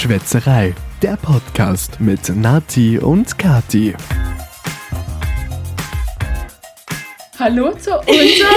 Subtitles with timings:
[0.00, 3.94] Schwätzerei, der Podcast mit Nati und Kati.
[7.38, 8.48] Hallo zu unserer,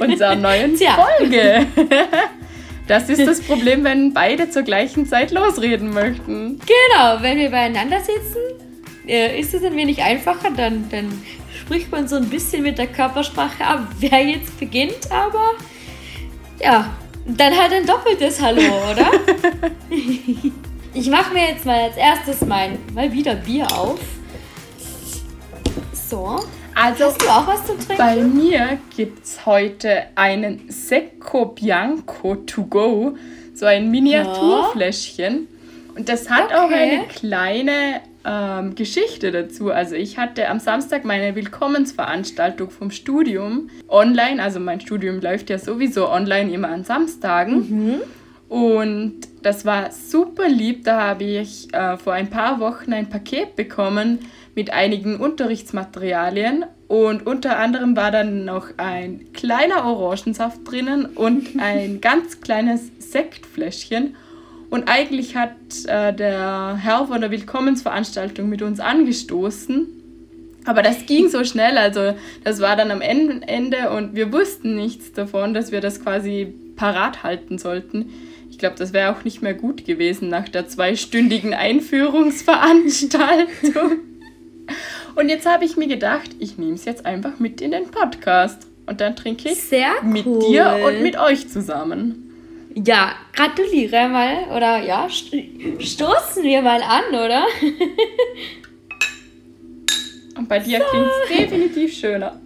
[0.00, 0.98] unserer neuen Tja.
[1.16, 1.64] Folge.
[2.88, 6.58] Das ist das Problem, wenn beide zur gleichen Zeit losreden möchten.
[6.58, 8.66] Genau, wenn wir beieinander sitzen,
[9.06, 11.22] äh, ist es ein wenig einfacher, dann, dann
[11.56, 15.52] spricht man so ein bisschen mit der Körpersprache ab, wer jetzt beginnt, aber
[16.60, 16.90] ja,
[17.36, 19.10] dann halt ein doppeltes Hallo, oder?
[20.94, 24.00] ich mache mir jetzt mal als erstes mein, mal wieder Bier auf.
[25.92, 26.40] So,
[26.74, 27.96] Also hast du auch was zum Trinken?
[27.98, 33.16] bei mir gibt es heute einen Secco Bianco to go,
[33.54, 35.46] so ein Miniaturfläschchen.
[35.94, 36.74] Und das hat auch Okay.
[37.00, 39.70] eine kleine ähm, Geschichte dazu.
[39.70, 44.42] Also ich hatte am Samstag meine Willkommensveranstaltung vom Studium online.
[44.42, 48.00] Also mein Studium läuft ja sowieso online immer an Samstagen.
[48.48, 50.84] Und das war super lieb.
[50.84, 54.18] Da habe ich äh, vor ein paar Wochen ein Paket bekommen
[54.56, 56.64] mit einigen Unterrichtsmaterialien.
[56.88, 64.16] Und unter anderem war dann noch ein kleiner Orangensaft drinnen und ein ganz kleines Sektfläschchen.
[64.70, 65.50] Und eigentlich hat
[65.86, 69.86] äh, der Herr von der Willkommensveranstaltung mit uns angestoßen.
[70.64, 74.76] Aber das ging so schnell, also das war dann am En- Ende und wir wussten
[74.76, 78.10] nichts davon, dass wir das quasi parat halten sollten.
[78.50, 83.92] Ich glaube, das wäre auch nicht mehr gut gewesen nach der zweistündigen Einführungsveranstaltung.
[85.16, 88.68] Und jetzt habe ich mir gedacht, ich nehme es jetzt einfach mit in den Podcast.
[88.86, 90.38] Und dann trinke ich Sehr mit cool.
[90.48, 92.29] dir und mit euch zusammen.
[92.74, 95.34] Ja, gratuliere mal, oder ja, st
[95.80, 97.44] stoßen wir mal an, oder?
[100.38, 102.40] Und bei dir klingt es definitiv schöner.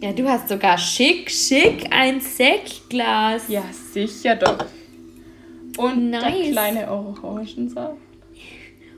[0.00, 3.44] Ja, du hast sogar schick, schick ein Sektglas.
[3.48, 4.66] Ja, sicher doch.
[5.78, 6.50] Und der Nice.
[6.50, 7.96] kleine Orangensaft.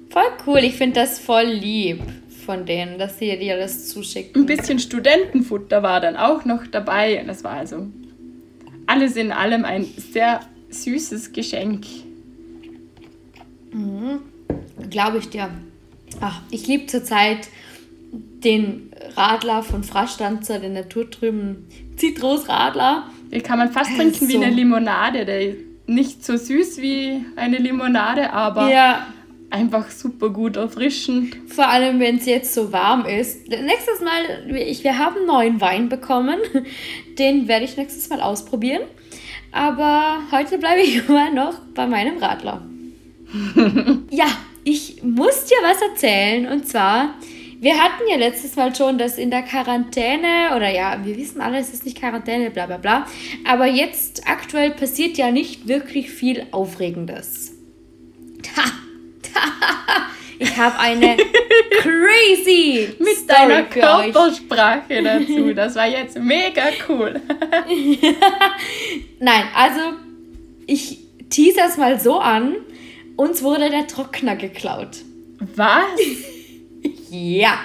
[0.09, 2.01] Voll cool, ich finde das voll lieb
[2.47, 4.47] von denen, dass sie dir das Ein zuschicken.
[4.47, 7.21] bisschen Studentenfutter war dann auch noch dabei.
[7.21, 7.87] Und das war also
[8.95, 10.41] alles in allem ein sehr
[10.71, 11.85] süßes Geschenk.
[14.91, 15.51] Glaube ich dir.
[16.21, 17.49] Ach, ich liebe zurzeit
[18.13, 21.67] den Radler von Frastanzer, den naturtrüben
[21.97, 23.09] Zitrusradler.
[23.33, 24.41] Den kann man fast trinken wie so.
[24.43, 25.25] eine Limonade.
[25.25, 29.07] Der ist nicht so süß wie eine Limonade, aber Ja,
[29.55, 31.37] einfach super gut erfrischend.
[31.47, 33.49] vor allem wenn es jetzt so warm ist.
[33.49, 36.41] Nächstes Mal, ich, wir haben neuen Wein bekommen.
[37.19, 38.83] Den werde ich nächstes Mal ausprobieren.
[39.53, 42.67] Aber heute bleibe ich immer noch bei meinem Radler.
[44.11, 44.27] ja,
[44.65, 46.47] ich muss dir was erzählen.
[46.49, 47.15] Und zwar,
[47.61, 51.59] wir hatten ja letztes Mal schon, dass in der Quarantäne, oder ja, wir wissen alle,
[51.59, 53.07] es ist nicht Quarantäne, bla bla bla.
[53.45, 57.53] Aber jetzt aktuell passiert ja nicht wirklich viel Aufregendes.
[58.57, 58.65] Ha,
[60.39, 61.17] ich habe eine
[61.81, 63.63] crazy Mit Story deiner.
[63.65, 65.45] Körpersprache dazu.
[65.55, 67.21] Das war jetzt mega cool.
[69.21, 69.81] Nein, also
[70.67, 70.99] ich
[71.31, 72.57] tease es mal so an.
[73.17, 74.97] Uns wurde der Trockner geklaut.
[75.55, 76.01] Was?
[77.11, 77.59] Ja.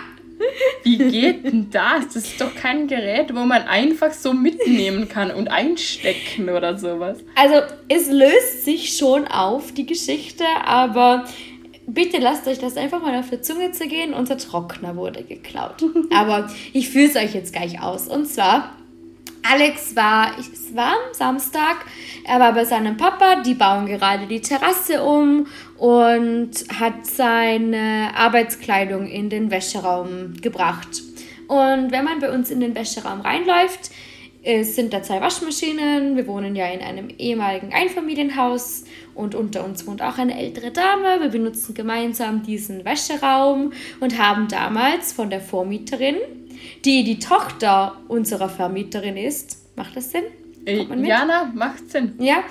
[0.83, 2.13] Wie geht denn das?
[2.13, 7.17] Das ist doch kein Gerät, wo man einfach so mitnehmen kann und einstecken oder sowas.
[7.35, 7.55] Also
[7.89, 11.25] es löst sich schon auf, die Geschichte, aber
[11.93, 14.13] bitte lasst euch das einfach mal auf der Zunge zergehen.
[14.13, 15.83] Unser Trockner wurde geklaut.
[16.13, 18.07] aber ich führe es euch jetzt gleich aus.
[18.07, 18.75] Und zwar,
[19.43, 21.85] Alex war, es war am Samstag,
[22.25, 25.47] er war bei seinem Papa, die bauen gerade die Terrasse um
[25.77, 31.01] und hat seine Arbeitskleidung in den Wäscheraum gebracht.
[31.47, 33.89] Und wenn man bei uns in den Wäscheraum reinläuft,
[34.43, 36.15] es sind da zwei Waschmaschinen.
[36.15, 38.85] Wir wohnen ja in einem ehemaligen Einfamilienhaus
[39.15, 41.21] und unter uns wohnt auch eine ältere Dame.
[41.21, 46.15] Wir benutzen gemeinsam diesen Wäscheraum und haben damals von der Vormieterin,
[46.85, 50.23] die die Tochter unserer Vermieterin ist, macht das Sinn?
[50.65, 50.85] Äh?
[51.05, 52.13] Jana, macht Sinn.
[52.19, 52.43] Ja,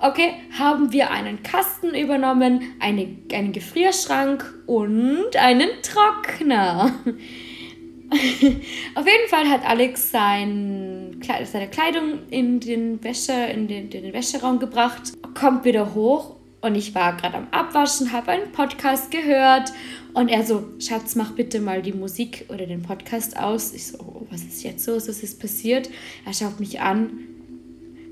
[0.00, 6.92] okay, haben wir einen Kasten übernommen, eine, einen Gefrierschrank und einen Trockner.
[8.94, 11.20] Auf jeden Fall hat Alex sein,
[11.50, 16.74] seine Kleidung in den, Wäsche, in, den, in den Wäscheraum gebracht, kommt wieder hoch und
[16.74, 19.72] ich war gerade am Abwaschen, habe einen Podcast gehört
[20.14, 23.72] und er so, Schatz, mach bitte mal die Musik oder den Podcast aus.
[23.72, 25.08] Ich so, oh, was ist jetzt los?
[25.08, 25.90] Was ist passiert?
[26.24, 27.18] Er schaut mich an,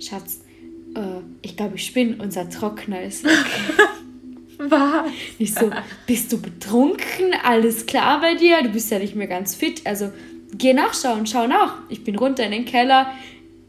[0.00, 0.40] Schatz,
[0.94, 3.32] äh, ich glaube, ich spinne, unser Trockner ist weg.
[4.58, 5.10] Was?
[5.38, 5.70] Ich so,
[6.06, 7.34] bist du betrunken?
[7.42, 8.62] Alles klar bei dir?
[8.62, 9.86] Du bist ja nicht mehr ganz fit.
[9.86, 10.12] Also
[10.52, 11.78] geh nachschauen, schau nach.
[11.88, 13.12] Ich bin runter in den Keller.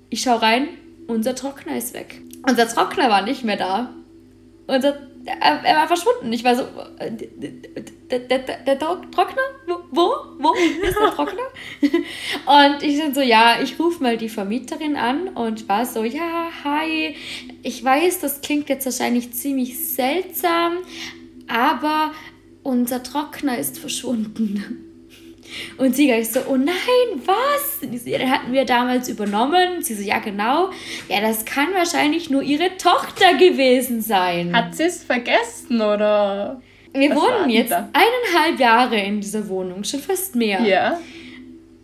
[0.10, 0.68] Ich schau rein,
[1.08, 2.22] unser Trockner ist weg.
[2.48, 3.94] Unser Trockner war nicht mehr da.
[4.68, 6.32] Unser, er, er war verschwunden.
[6.34, 6.64] Ich war so,
[6.98, 9.42] äh, der, der, der, der Trockner?
[9.92, 10.12] Wo?
[10.40, 11.44] Wo ist der Trockner?
[11.82, 16.50] und ich dann so, ja, ich rufe mal die Vermieterin an und war so, ja,
[16.64, 17.16] hi,
[17.64, 20.78] ich weiß, das klingt jetzt wahrscheinlich ziemlich seltsam,
[21.48, 22.12] aber
[22.64, 24.91] unser Trockner ist verschwunden.
[25.78, 26.76] Und sie gleich so, oh nein,
[27.26, 27.80] was?
[27.82, 29.82] Den hatten wir damals übernommen.
[29.82, 30.70] Sie so, ja genau.
[31.10, 34.56] Ja, das kann wahrscheinlich nur ihre Tochter gewesen sein.
[34.56, 36.62] Hat sie es vergessen oder?
[36.94, 37.90] Wir wohnen jetzt da?
[37.94, 40.62] eineinhalb Jahre in dieser Wohnung, schon fast mehr.
[40.62, 41.00] Ja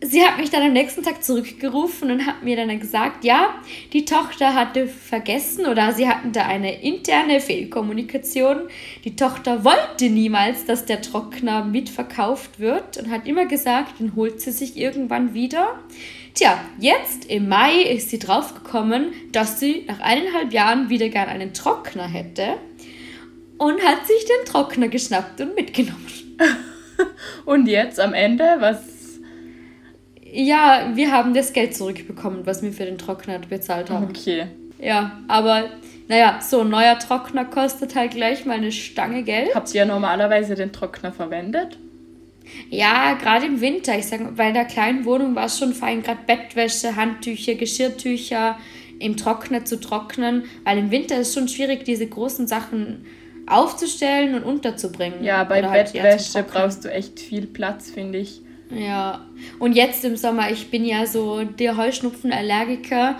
[0.02, 3.56] sie hat mich dann am nächsten Tag zurückgerufen und hat mir dann gesagt, ja,
[3.94, 8.62] die Tochter hatte vergessen oder sie hatten da eine interne Fehlkommunikation.
[9.06, 14.40] Die Tochter wollte niemals, dass der Trockner mitverkauft wird und hat immer gesagt, den holt
[14.42, 15.80] sie sich irgendwann wieder.
[16.36, 21.54] Tja, jetzt im Mai ist sie draufgekommen, dass sie nach eineinhalb Jahren wieder gern einen
[21.54, 22.58] Trockner hätte
[23.58, 26.06] und hat sich den Trockner geschnappt und mitgenommen.
[27.46, 28.97] und jetzt am Ende, was
[30.38, 34.08] ja, wir haben das Geld zurückbekommen, was wir für den Trockner bezahlt haben.
[34.10, 34.48] Okay.
[34.80, 35.66] Ja, aber
[36.08, 39.56] naja, so ein neuer Trockner kostet halt gleich mal eine Stange Geld.
[39.56, 41.80] Habt ihr normalerweise den Trockner verwendet?
[42.70, 43.98] Ja, gerade im Winter.
[43.98, 48.58] Ich sage, bei der kleinen Wohnung war es schon fein, gerade Bettwäsche, Handtücher, Geschirrtücher
[49.00, 53.06] im Trockner zu trocknen, weil im Winter ist es schon schwierig, diese großen Sachen
[53.48, 55.24] aufzustellen und unterzubringen.
[55.24, 58.42] Ja, bei halt Bettwäsche brauchst du echt viel Platz, finde ich.
[58.70, 59.26] Ja,
[59.60, 63.18] und jetzt im Sommer, ich bin ja so der Heuschnupfenallergiker,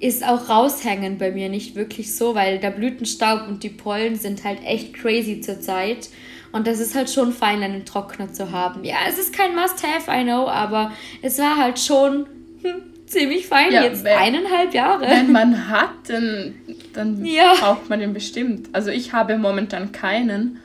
[0.00, 4.44] ist auch raushängen bei mir nicht wirklich so, weil der Blütenstaub und die Pollen sind
[4.44, 6.08] halt echt crazy zurzeit.
[6.52, 8.84] Und das ist halt schon fein, einen Trockner zu haben.
[8.84, 12.26] Ja, es ist kein Must-Have, I know, aber es war halt schon
[12.62, 13.72] hm, ziemlich fein.
[13.72, 15.06] Ja, jetzt wenn, eineinhalb Jahre.
[15.08, 16.54] Wenn man hat, dann,
[16.94, 17.54] dann ja.
[17.58, 18.68] braucht man den bestimmt.
[18.72, 20.60] Also ich habe momentan keinen.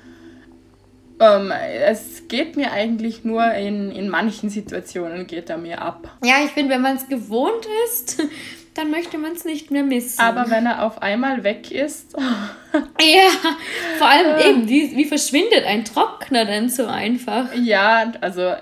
[1.23, 6.09] Ähm, es geht mir eigentlich nur in, in manchen Situationen geht er mir ab.
[6.23, 8.21] Ja, ich finde, wenn man es gewohnt ist,
[8.73, 10.19] dann möchte man es nicht mehr missen.
[10.19, 12.13] Aber wenn er auf einmal weg ist.
[12.99, 13.51] ja,
[13.97, 17.53] vor allem eben, wie, wie verschwindet ein Trockner denn so einfach?
[17.55, 18.53] Ja, also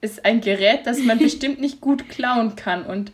[0.00, 3.12] ist ein Gerät, das man bestimmt nicht gut klauen kann und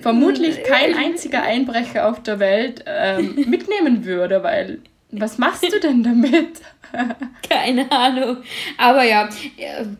[0.00, 4.80] vermutlich kein einziger Einbrecher auf der Welt ähm, mitnehmen würde, weil
[5.12, 6.60] was machst du denn damit?
[7.48, 8.38] Keine Ahnung.
[8.78, 9.28] Aber ja,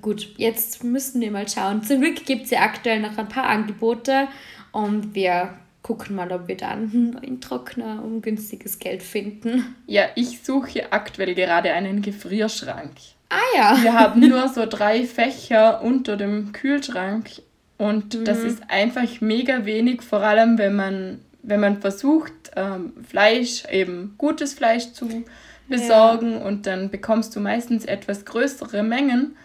[0.00, 1.82] gut, jetzt müssen wir mal schauen.
[1.82, 4.28] Zum Glück gibt es ja aktuell noch ein paar Angebote
[4.72, 9.74] und wir gucken mal, ob wir dann einen neuen Trockner um günstiges Geld finden.
[9.86, 12.92] Ja, ich suche aktuell gerade einen Gefrierschrank.
[13.28, 13.82] Ah ja.
[13.82, 17.30] Wir haben nur so drei Fächer unter dem Kühlschrank
[17.78, 18.24] und mhm.
[18.24, 24.14] das ist einfach mega wenig, vor allem wenn man, wenn man versucht, ähm, Fleisch, eben
[24.18, 25.24] gutes Fleisch zu
[25.68, 26.38] besorgen ja.
[26.38, 29.36] und dann bekommst du meistens etwas größere Mengen.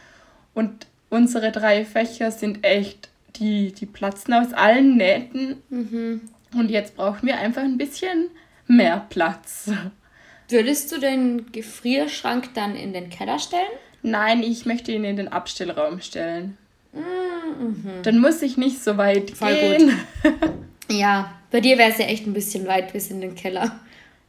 [0.54, 5.62] Und unsere drei Fächer sind echt, die, die platzen aus allen Nähten.
[5.70, 6.22] Mhm.
[6.54, 8.30] Und jetzt brauchen wir einfach ein bisschen
[8.68, 9.72] mehr Platz.
[10.50, 13.62] Würdest du den Gefrierschrank dann in den Keller stellen?
[14.02, 16.58] Nein, ich möchte ihn in den Abstellraum stellen.
[16.94, 18.02] Mhm.
[18.04, 19.92] Dann muss ich nicht so weit Voll gehen.
[20.24, 20.34] Gut.
[20.90, 23.80] ja, bei dir wäre es ja echt ein bisschen weit bis in den Keller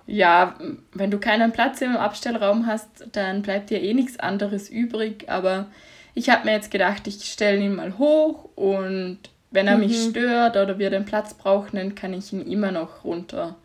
[0.09, 0.55] ja,
[0.95, 5.29] wenn du keinen Platz im Abstellraum hast, dann bleibt dir eh nichts anderes übrig.
[5.29, 5.67] Aber
[6.15, 9.19] ich habe mir jetzt gedacht, ich stelle ihn mal hoch und
[9.51, 9.87] wenn er mhm.
[9.87, 13.57] mich stört oder wir den Platz brauchen, dann kann ich ihn immer noch runter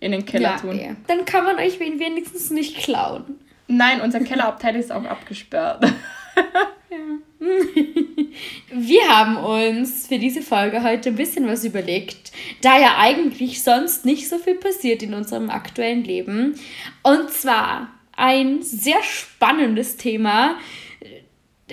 [0.00, 0.78] in den Keller ja, tun.
[0.78, 0.96] Ja.
[1.08, 3.40] Dann kann man euch wenigstens nicht klauen.
[3.66, 5.82] Nein, unser Kellerabteil ist auch abgesperrt.
[6.90, 6.98] ja.
[8.70, 14.04] Wir haben uns für diese Folge heute ein bisschen was überlegt, da ja eigentlich sonst
[14.04, 16.54] nicht so viel passiert in unserem aktuellen Leben.
[17.02, 20.56] Und zwar ein sehr spannendes Thema,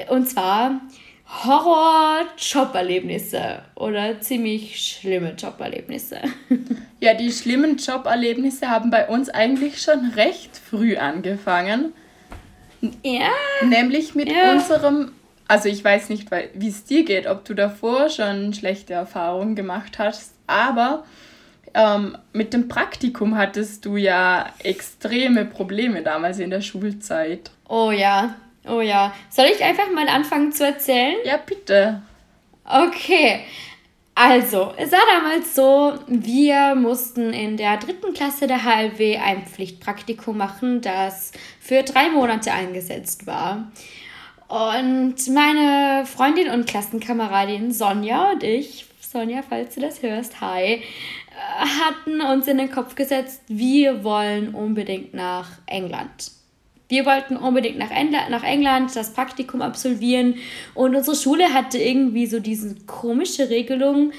[0.10, 0.80] und zwar
[1.28, 6.22] Horror-Joberlebnisse oder ziemlich schlimme Joberlebnisse.
[7.00, 11.94] Ja, die schlimmen Joberlebnisse haben bei uns eigentlich schon recht früh angefangen.
[13.04, 13.30] Ja.
[13.64, 14.54] Nämlich mit ja.
[14.54, 15.12] unserem
[15.48, 20.00] also ich weiß nicht, wie es dir geht, ob du davor schon schlechte Erfahrungen gemacht
[20.00, 21.06] hast, aber
[21.74, 27.52] ähm, mit dem Praktikum hattest du ja extreme Probleme damals in der Schulzeit.
[27.68, 28.36] Oh ja,
[28.68, 29.14] oh ja.
[29.30, 31.16] Soll ich einfach mal anfangen zu erzählen?
[31.24, 32.02] Ja, bitte.
[32.66, 33.42] Okay.
[34.16, 40.36] Also, es war damals so, wir mussten in der dritten Klasse der HLW ein Pflichtpraktikum
[40.36, 43.72] machen, das für drei Monate eingesetzt war.
[44.48, 50.82] Und meine Freundin und Klassenkameradin Sonja und ich, Sonja, falls du das hörst, hi, äh,
[51.60, 56.32] hatten uns in den Kopf gesetzt, wir wollen unbedingt nach England.
[56.88, 60.36] Wir wollten unbedingt nach, England, nach England das Praktikum absolvieren
[60.74, 64.14] und unsere Schule hatte irgendwie so diese komische Regelung,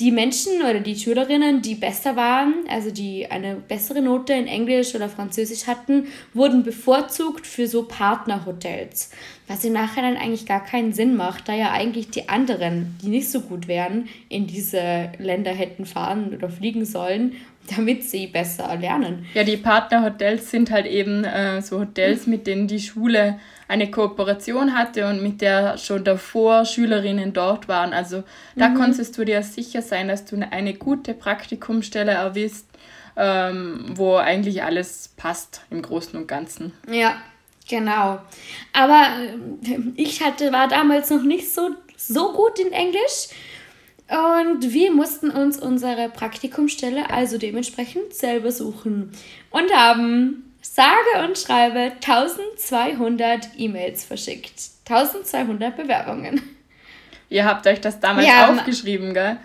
[0.00, 4.94] die Menschen oder die Schülerinnen, die besser waren, also die eine bessere Note in Englisch
[4.94, 9.10] oder Französisch hatten, wurden bevorzugt für so Partnerhotels.
[9.46, 13.30] Was im Nachhinein eigentlich gar keinen Sinn macht, da ja eigentlich die anderen, die nicht
[13.30, 17.36] so gut wären, in diese Länder hätten fahren oder fliegen sollen,
[17.76, 19.26] damit sie besser lernen.
[19.34, 24.76] Ja, die Partnerhotels sind halt eben äh, so Hotels, mit denen die Schule eine Kooperation
[24.76, 27.92] hatte und mit der schon davor Schülerinnen dort waren.
[27.92, 28.24] Also
[28.56, 28.74] da mhm.
[28.76, 32.66] konntest du dir sicher sein, dass du eine gute Praktikumstelle erwisst,
[33.16, 36.72] ähm, wo eigentlich alles passt im Großen und Ganzen.
[36.90, 37.16] Ja,
[37.68, 38.20] genau.
[38.72, 39.06] Aber
[39.62, 43.28] äh, ich hatte, war damals noch nicht so, so gut in Englisch.
[44.06, 49.12] Und wir mussten uns unsere Praktikumstelle also dementsprechend selber suchen
[49.50, 54.54] und haben sage und schreibe 1200 E-Mails verschickt.
[54.88, 56.42] 1200 Bewerbungen.
[57.28, 59.38] Ihr habt euch das damals ja, aufgeschrieben, gell?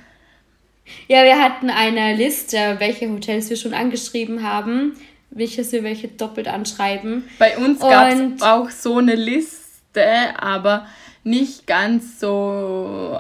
[1.08, 4.94] Ja, wir hatten eine Liste, welche Hotels wir schon angeschrieben haben,
[5.30, 7.24] welches wir welche doppelt anschreiben.
[7.38, 10.88] Bei uns gab es auch so eine Liste, aber
[11.24, 13.20] nicht ganz so,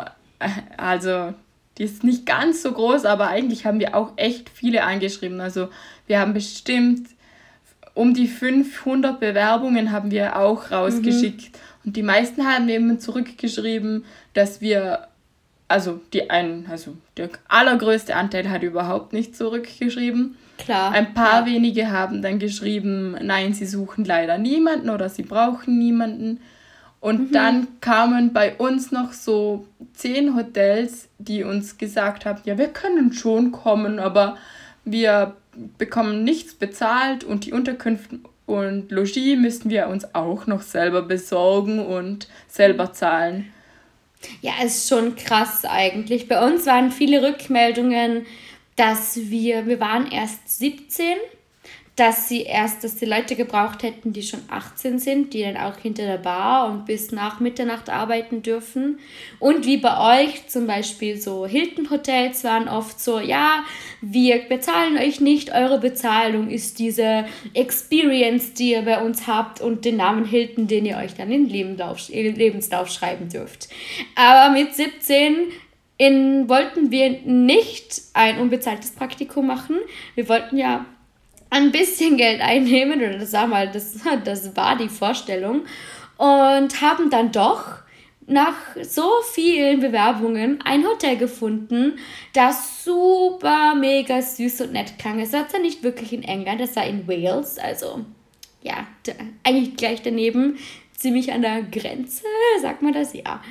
[0.77, 1.33] also
[1.77, 5.39] die ist nicht ganz so groß, aber eigentlich haben wir auch echt viele angeschrieben.
[5.39, 5.69] Also
[6.07, 7.07] wir haben bestimmt
[7.93, 11.53] um die 500 Bewerbungen haben wir auch rausgeschickt.
[11.53, 11.59] Mhm.
[11.85, 15.07] Und die meisten haben eben zurückgeschrieben, dass wir,
[15.67, 20.37] also die ein, also der allergrößte Anteil hat überhaupt nicht zurückgeschrieben.
[20.57, 20.91] Klar.
[20.91, 21.53] Ein paar ja.
[21.53, 26.41] wenige haben dann geschrieben, nein, sie suchen leider niemanden oder sie brauchen niemanden.
[26.99, 27.31] Und mhm.
[27.31, 33.13] dann kamen bei uns noch so zehn Hotels, die uns gesagt haben, ja, wir können
[33.13, 34.37] schon kommen, aber
[34.83, 35.35] wir
[35.77, 41.85] bekommen nichts bezahlt und die Unterkünfte und Logis müssen wir uns auch noch selber besorgen
[41.85, 43.53] und selber zahlen.
[44.41, 46.27] Ja, ist schon krass eigentlich.
[46.27, 48.25] Bei uns waren viele Rückmeldungen,
[48.75, 51.15] dass wir, wir waren erst 17
[51.99, 55.77] dass sie erst, dass die Leute gebraucht hätten, die schon 18 sind, die dann auch
[55.77, 58.99] hinter der Bar und bis nach Mitternacht arbeiten dürfen.
[59.39, 63.65] Und wie bei euch zum Beispiel so Hilton Hotels waren oft so, ja,
[63.99, 69.83] wir bezahlen euch nicht, eure Bezahlung ist diese Experience, die ihr bei uns habt und
[69.83, 73.67] den Namen Hilton, den ihr euch dann in Lebenslauf, Lebenslauf schreiben dürft.
[74.15, 75.51] Aber mit 17
[75.97, 79.75] in, wollten wir nicht ein unbezahltes Praktikum machen.
[80.15, 80.85] Wir wollten ja
[81.49, 85.65] ein bisschen Geld einnehmen, oder sag mal, das, das war die Vorstellung,
[86.17, 87.79] und haben dann doch
[88.27, 91.97] nach so vielen Bewerbungen ein Hotel gefunden,
[92.33, 95.19] das super mega süß und nett klang.
[95.19, 98.05] Es war zwar nicht wirklich in England, es war in Wales, also
[98.61, 98.85] ja,
[99.43, 100.59] eigentlich gleich daneben,
[100.95, 102.23] ziemlich an der Grenze,
[102.61, 103.13] sagt man das?
[103.13, 103.41] Ja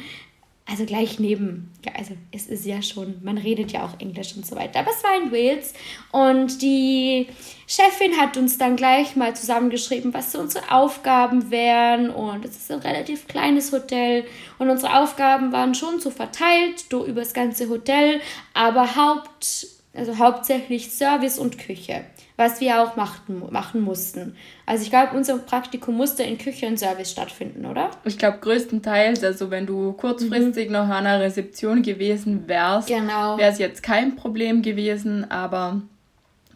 [0.70, 4.44] also gleich neben, ja, also es ist ja schon, man redet ja auch Englisch und
[4.44, 4.80] so weiter.
[4.80, 5.72] Aber es war in Wales
[6.12, 7.26] und die
[7.66, 12.10] Chefin hat uns dann gleich mal zusammengeschrieben, was so unsere Aufgaben wären.
[12.10, 14.26] Und es ist ein relativ kleines Hotel
[14.58, 18.20] und unsere Aufgaben waren schon so verteilt über das ganze Hotel,
[18.52, 22.04] aber Haupt, also hauptsächlich Service und Küche
[22.38, 24.36] was wir auch machten, machen mussten.
[24.64, 27.90] Also ich glaube, unser Praktikum musste in Küche und Service stattfinden, oder?
[28.04, 30.74] Ich glaube größtenteils, also wenn du kurzfristig mhm.
[30.74, 33.36] noch an einer Rezeption gewesen wärst, genau.
[33.36, 35.82] wäre es jetzt kein Problem gewesen, aber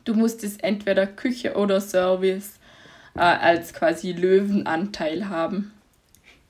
[0.05, 2.61] du musstest entweder Küche oder Service
[3.17, 5.73] äh, als quasi Löwenanteil haben.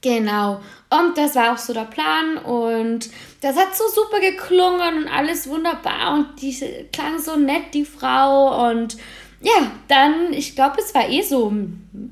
[0.02, 0.60] Genau.
[0.90, 3.08] Und das war auch so der Plan und
[3.40, 6.54] das hat so super geklungen und alles wunderbar und die
[6.92, 8.98] klang so nett, die Frau und
[9.40, 11.52] ja, dann, ich glaube, es war eh so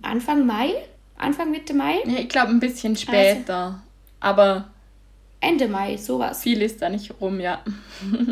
[0.03, 0.75] Anfang Mai,
[1.17, 1.99] Anfang Mitte Mai.
[2.07, 3.75] Ja, ich glaube ein bisschen später, also,
[4.21, 4.71] aber
[5.41, 6.43] Ende Mai, sowas.
[6.43, 7.63] Viel ist da nicht rum, ja.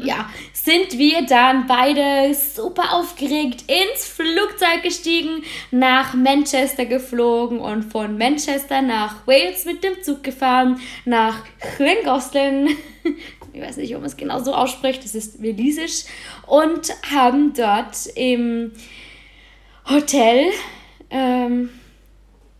[0.02, 8.18] ja, sind wir dann beide super aufgeregt ins Flugzeug gestiegen, nach Manchester geflogen und von
[8.18, 11.44] Manchester nach Wales mit dem Zug gefahren, nach
[11.78, 12.68] Llangollen
[13.58, 16.04] ich weiß nicht, ob man es genau so ausspricht, das ist Walisisch,
[16.46, 18.72] und haben dort im
[19.88, 20.50] Hotel,
[21.10, 21.70] ähm,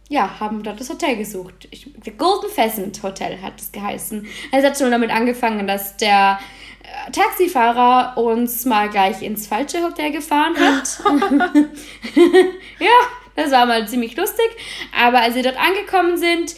[0.09, 1.69] ja, haben dort das Hotel gesucht.
[1.71, 1.87] Ich,
[2.17, 4.27] Golden Pheasant Hotel hat es geheißen.
[4.51, 6.39] Es hat schon damit angefangen, dass der
[7.13, 11.01] Taxifahrer uns mal gleich ins falsche Hotel gefahren hat.
[12.79, 12.99] ja,
[13.37, 14.49] das war mal ziemlich lustig.
[14.97, 16.57] Aber als wir dort angekommen sind,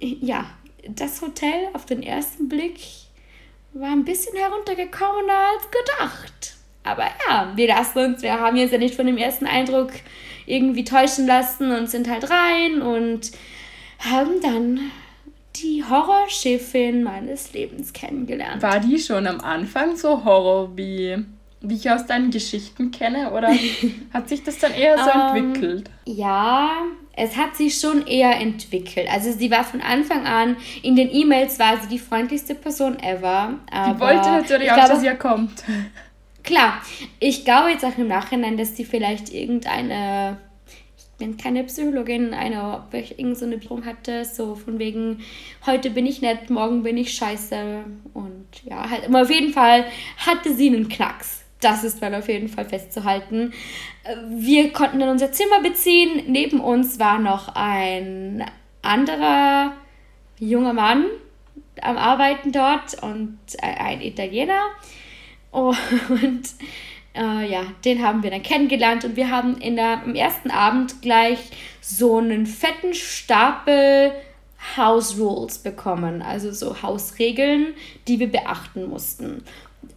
[0.00, 0.46] ja,
[0.88, 2.78] das Hotel auf den ersten Blick
[3.72, 6.56] war ein bisschen heruntergekommener als gedacht.
[6.84, 9.90] Aber ja, wir lassen uns, wir haben jetzt ja nicht von dem ersten Eindruck
[10.46, 13.32] irgendwie täuschen lassen und sind halt rein und
[13.98, 14.92] haben dann
[15.62, 18.62] die Horrorschiffin meines Lebens kennengelernt.
[18.62, 21.16] War die schon am Anfang so Horror wie,
[21.60, 23.32] wie ich aus deinen Geschichten kenne?
[23.32, 23.50] Oder
[24.12, 25.90] hat sich das dann eher so Ähm, entwickelt?
[26.04, 26.70] Ja,
[27.16, 29.08] es hat sich schon eher entwickelt.
[29.10, 33.54] Also sie war von Anfang an, in den E-Mails war sie die freundlichste Person ever.
[33.72, 35.64] Die wollte natürlich ich auch, glaube, dass ihr kommt.
[36.42, 36.80] Klar,
[37.18, 40.36] ich glaube jetzt auch im Nachhinein, dass sie vielleicht irgendeine,
[41.18, 45.20] bin keine Psychologin, eine, irgend so Bedrohung hatte, so von wegen,
[45.64, 47.84] heute bin ich nett, morgen bin ich scheiße.
[48.12, 49.86] Und ja, halt, aber auf jeden Fall
[50.18, 51.44] hatte sie einen Knacks.
[51.60, 53.52] Das ist mal auf jeden Fall festzuhalten.
[54.28, 56.24] Wir konnten dann unser Zimmer beziehen.
[56.26, 58.44] Neben uns war noch ein
[58.82, 59.72] anderer
[60.38, 61.06] junger Mann
[61.80, 64.60] am Arbeiten dort und ein Italiener.
[65.50, 66.42] Und
[67.16, 71.02] äh, ja, den haben wir dann kennengelernt und wir haben in der, am ersten Abend
[71.02, 71.38] gleich
[71.80, 74.12] so einen fetten Stapel
[74.76, 77.74] House Rules bekommen, also so Hausregeln,
[78.08, 79.42] die wir beachten mussten.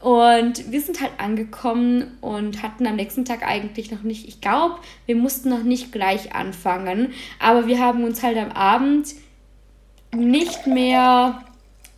[0.02, 4.76] Und wir sind halt angekommen und hatten am nächsten Tag eigentlich noch nicht, ich glaube,
[5.06, 9.16] wir mussten noch nicht gleich anfangen, aber wir haben uns halt am Abend
[10.16, 11.44] nicht mehr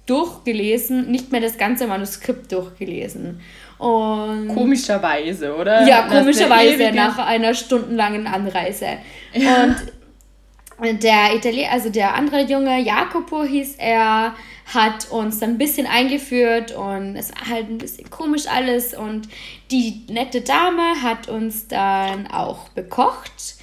[0.06, 3.40] durchgelesen, nicht mehr das ganze Manuskript durchgelesen.
[3.82, 5.88] Und Komischerweise, oder?
[5.88, 9.00] ja, eine komischerweise nach einer stundenlangen Anreise.
[9.34, 14.36] Und der Italiener, also der andere Junge, Jacopo hieß er,
[14.72, 18.94] hat uns dann ein bisschen eingeführt und es war halt ein bisschen komisch alles.
[18.94, 19.28] Und
[19.72, 23.56] die nette Dame hat uns dann auch bekocht.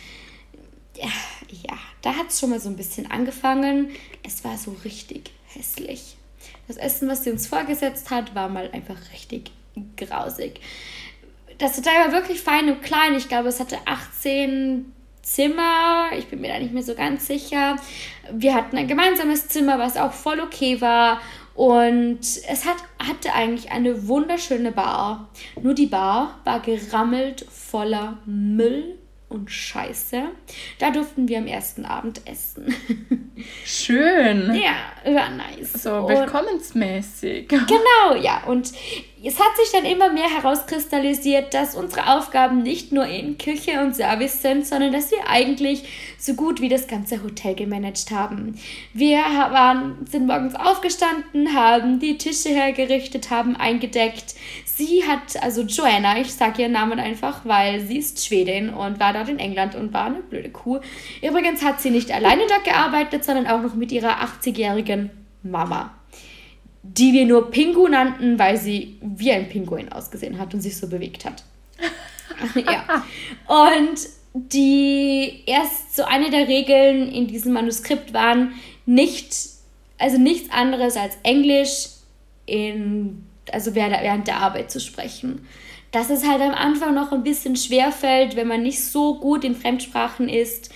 [0.97, 1.11] Ja,
[1.51, 3.91] ja da hat es schon mal so ein bisschen angefangen.
[4.27, 6.17] Es war so richtig hässlich.
[6.67, 9.53] Das Essen, was sie uns vorgesetzt hat, war mal einfach richtig
[9.97, 10.61] grausig.
[11.59, 13.15] Das Hotel war wirklich fein und klein.
[13.15, 14.93] Ich glaube, es hatte 18
[15.23, 16.11] Zimmer.
[16.17, 17.77] Ich bin mir da nicht mehr so ganz sicher.
[18.33, 21.21] Wir hatten ein gemeinsames Zimmer, was auch voll okay war.
[21.55, 25.29] Und es hat, hatte eigentlich eine wunderschöne Bar.
[25.61, 28.98] Nur die Bar war gerammelt voller Müll
[29.29, 30.23] und Scheiße.
[30.79, 32.75] Da durften wir am ersten Abend essen.
[33.65, 34.55] Schön.
[34.55, 35.83] ja, war nice.
[35.83, 37.49] So Und- willkommensmäßig.
[37.49, 38.45] Genau, ja.
[38.45, 38.73] Und
[39.23, 43.95] es hat sich dann immer mehr herauskristallisiert, dass unsere Aufgaben nicht nur in Küche und
[43.97, 45.85] Service sind, sondern dass wir eigentlich
[46.19, 48.59] so gut wie das ganze Hotel gemanagt haben.
[48.95, 54.35] Wir waren, sind morgens aufgestanden, haben die Tische hergerichtet, haben eingedeckt.
[54.79, 59.13] Sie hat, also Joanna, ich sage ihren Namen einfach, weil sie ist Schwedin und war
[59.13, 60.79] dort in England und war eine blöde Kuh.
[61.21, 65.11] Übrigens hat sie nicht alleine dort gearbeitet, sondern auch noch mit ihrer 80-jährigen
[65.43, 65.99] Mama
[66.83, 70.89] die wir nur Pingu nannten, weil sie wie ein Pinguin ausgesehen hat und sich so
[70.89, 71.45] bewegt hat.
[72.55, 73.05] ja.
[73.47, 73.99] Und
[74.35, 78.53] die erst so eine der Regeln in diesem Manuskript waren
[78.87, 79.35] nicht,
[79.99, 81.89] also nichts anderes als Englisch
[82.47, 85.47] in, also während der Arbeit zu sprechen.
[85.91, 89.43] Dass es halt am Anfang noch ein bisschen schwer fällt, wenn man nicht so gut
[89.45, 90.71] in Fremdsprachen ist.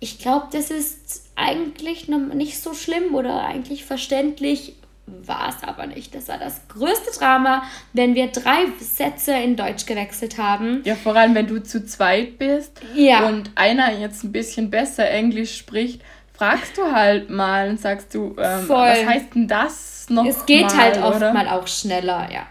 [0.00, 4.74] Ich glaube, das ist eigentlich noch nicht so schlimm oder eigentlich verständlich,
[5.06, 6.14] war es aber nicht.
[6.14, 10.82] Das war das größte Drama, wenn wir drei Sätze in Deutsch gewechselt haben.
[10.84, 13.26] Ja, vor allem, wenn du zu zweit bist Ja.
[13.28, 16.02] und einer jetzt ein bisschen besser Englisch spricht,
[16.38, 20.62] fragst du halt mal und sagst du, ähm, was heißt denn das noch Es geht
[20.62, 21.32] mal, halt oft oder?
[21.34, 22.46] mal auch schneller, ja.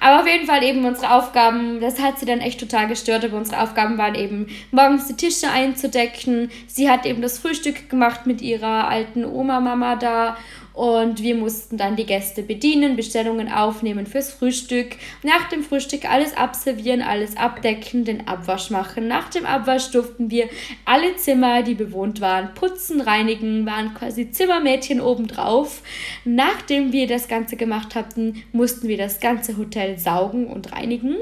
[0.00, 3.36] Aber auf jeden Fall eben unsere Aufgaben, das hat sie dann echt total gestört, aber
[3.36, 6.50] unsere Aufgaben waren eben, morgens die Tische einzudecken.
[6.66, 10.36] Sie hat eben das Frühstück gemacht mit ihrer alten Oma-Mama da
[10.76, 14.96] und wir mussten dann die Gäste bedienen, Bestellungen aufnehmen fürs Frühstück.
[15.22, 19.08] Nach dem Frühstück alles abservieren, alles abdecken, den Abwasch machen.
[19.08, 20.50] Nach dem Abwasch durften wir
[20.84, 25.80] alle Zimmer, die bewohnt waren, putzen, reinigen, waren quasi Zimmermädchen obendrauf.
[26.26, 31.16] Nachdem wir das Ganze gemacht hatten, mussten wir das ganze Hotel saugen und reinigen.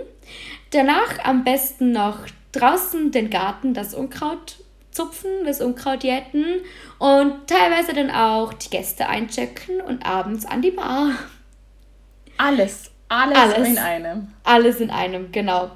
[0.70, 4.63] Danach am besten noch draußen den Garten, das Unkraut
[4.94, 6.44] zupfen, das Unkraut jäten
[6.98, 11.10] und teilweise dann auch die Gäste einchecken und abends an die Bar.
[12.38, 13.68] Alles, alles, Alles.
[13.68, 14.28] in einem.
[14.44, 15.70] Alles in einem, genau.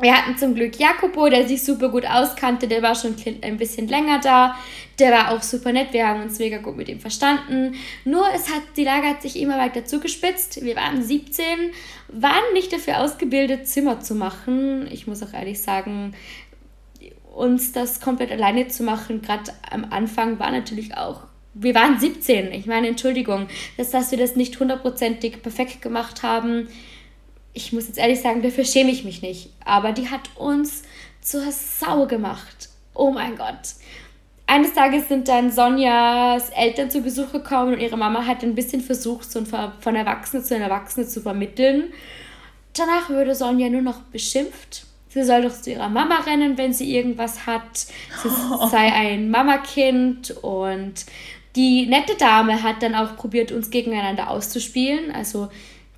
[0.00, 3.86] Wir hatten zum Glück Jacopo, der sich super gut auskannte, der war schon ein bisschen
[3.86, 4.56] länger da.
[4.98, 7.76] Der war auch super nett, wir haben uns mega gut mit ihm verstanden.
[8.04, 10.64] Nur es hat, die Lage hat sich immer weiter zugespitzt.
[10.64, 11.44] Wir waren 17,
[12.08, 14.88] waren nicht dafür ausgebildet, Zimmer zu machen.
[14.90, 16.14] Ich muss auch ehrlich sagen,
[17.34, 21.22] uns das komplett alleine zu machen, gerade am Anfang, war natürlich auch
[21.54, 22.52] wir waren 17.
[22.52, 26.68] Ich meine, Entschuldigung, dass, dass wir das nicht hundertprozentig perfekt gemacht haben.
[27.52, 29.50] Ich muss jetzt ehrlich sagen, dafür schäme ich mich nicht.
[29.64, 30.82] Aber die hat uns
[31.20, 32.68] zur Sau gemacht.
[32.92, 33.76] Oh mein Gott.
[34.46, 38.82] Eines Tages sind dann Sonjas Eltern zu Besuch gekommen und ihre Mama hat ein bisschen
[38.82, 41.92] versucht, so von Erwachsene zu einer Erwachsene zu vermitteln.
[42.76, 44.86] Danach würde Sonja nur noch beschimpft.
[45.14, 47.62] Sie soll doch zu ihrer Mama rennen, wenn sie irgendwas hat.
[47.76, 48.28] Sie
[48.68, 50.94] sei ein Mamakind und
[51.54, 55.12] die nette Dame hat dann auch probiert, uns gegeneinander auszuspielen.
[55.12, 55.50] Also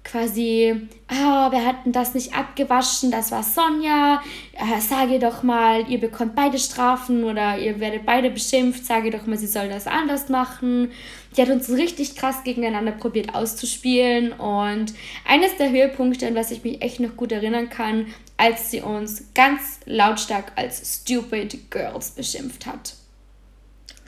[0.07, 5.99] quasi, ah, wir hatten das nicht abgewaschen, das war Sonja, äh, sage doch mal, ihr
[5.99, 10.29] bekommt beide Strafen oder ihr werdet beide beschimpft, sage doch mal, sie soll das anders
[10.29, 10.93] machen.
[11.37, 14.95] Die hat uns richtig krass gegeneinander probiert auszuspielen und
[15.27, 19.35] eines der Höhepunkte, an was ich mich echt noch gut erinnern kann, als sie uns
[19.35, 22.95] ganz lautstark als Stupid Girls beschimpft hat.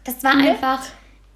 [0.04, 0.80] Das war einfach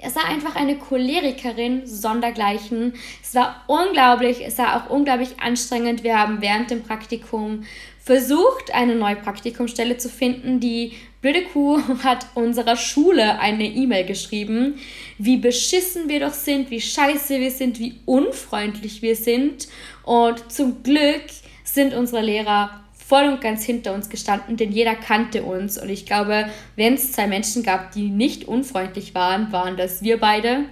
[0.03, 2.95] es war einfach eine Cholerikerin sondergleichen.
[3.23, 6.03] Es war unglaublich, es war auch unglaublich anstrengend.
[6.03, 7.65] Wir haben während dem Praktikum
[8.01, 10.59] versucht, eine neue Praktikumsstelle zu finden.
[10.59, 14.75] Die blöde Kuh hat unserer Schule eine E-Mail geschrieben,
[15.19, 19.69] wie beschissen wir doch sind, wie scheiße wir sind, wie unfreundlich wir sind.
[20.03, 21.27] Und zum Glück
[21.63, 22.82] sind unsere Lehrer
[23.13, 25.77] voll und ganz hinter uns gestanden, denn jeder kannte uns.
[25.77, 26.47] Und ich glaube,
[26.77, 30.65] wenn es zwei Menschen gab, die nicht unfreundlich waren, waren das wir beide.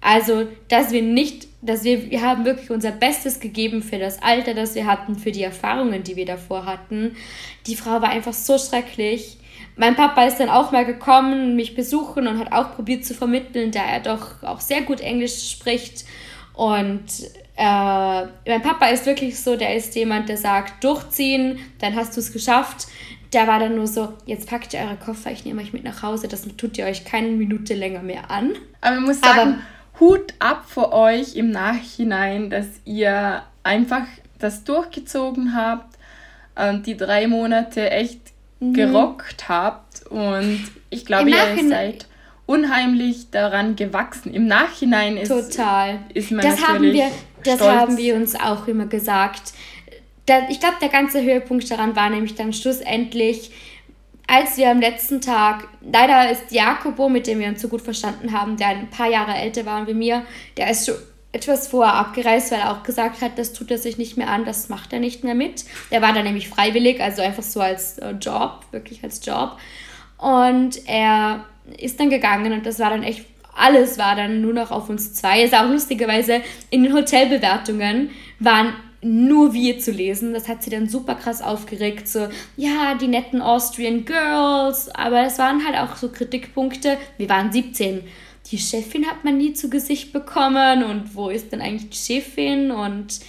[0.00, 4.54] Also, dass wir nicht, dass wir, wir haben wirklich unser Bestes gegeben für das Alter,
[4.54, 7.14] das wir hatten, für die Erfahrungen, die wir davor hatten.
[7.66, 9.36] Die Frau war einfach so schrecklich.
[9.76, 13.70] Mein Papa ist dann auch mal gekommen, mich besuchen und hat auch probiert zu vermitteln,
[13.70, 16.06] da er doch auch sehr gut Englisch spricht.
[16.54, 17.04] Und
[17.56, 22.20] äh, mein Papa ist wirklich so, der ist jemand, der sagt, durchziehen, dann hast du
[22.20, 22.86] es geschafft.
[23.32, 26.02] Der war dann nur so, jetzt packt ihr eure Koffer, ich nehme euch mit nach
[26.02, 28.52] Hause, das tut ihr euch keine Minute länger mehr an.
[28.80, 34.06] Aber ich muss sagen, Aber, Hut ab vor euch im Nachhinein, dass ihr einfach
[34.38, 35.96] das durchgezogen habt
[36.54, 38.20] und die drei Monate echt
[38.60, 38.74] mhm.
[38.74, 40.06] gerockt habt.
[40.06, 42.06] Und ich glaube, ihr seid
[42.46, 44.32] unheimlich daran gewachsen.
[44.32, 45.98] Im Nachhinein ist, Total.
[46.14, 47.10] ist man das haben wir,
[47.46, 47.72] Das stolz.
[47.72, 49.52] haben wir uns auch immer gesagt.
[50.50, 53.52] Ich glaube, der ganze Höhepunkt daran war nämlich dann schlussendlich,
[54.26, 58.32] als wir am letzten Tag, leider ist Jakobo, mit dem wir uns so gut verstanden
[58.32, 60.22] haben, der ein paar Jahre älter war wie mir,
[60.56, 60.96] der ist schon
[61.30, 64.44] etwas vorher abgereist, weil er auch gesagt hat, das tut er sich nicht mehr an,
[64.44, 65.64] das macht er nicht mehr mit.
[65.90, 69.58] Der war dann nämlich freiwillig, also einfach so als äh, Job, wirklich als Job.
[70.16, 71.44] Und er
[71.78, 75.14] ist dann gegangen und das war dann echt, alles war dann nur noch auf uns
[75.14, 75.42] zwei.
[75.42, 80.32] Ist auch lustigerweise in den Hotelbewertungen waren nur wir zu lesen.
[80.34, 82.08] Das hat sie dann super krass aufgeregt.
[82.08, 84.88] So, ja, die netten Austrian Girls.
[84.94, 86.98] Aber es waren halt auch so Kritikpunkte.
[87.16, 88.02] Wir waren 17.
[88.50, 90.84] Die Chefin hat man nie zu Gesicht bekommen.
[90.84, 92.70] Und wo ist denn eigentlich die Chefin?
[92.70, 93.20] Und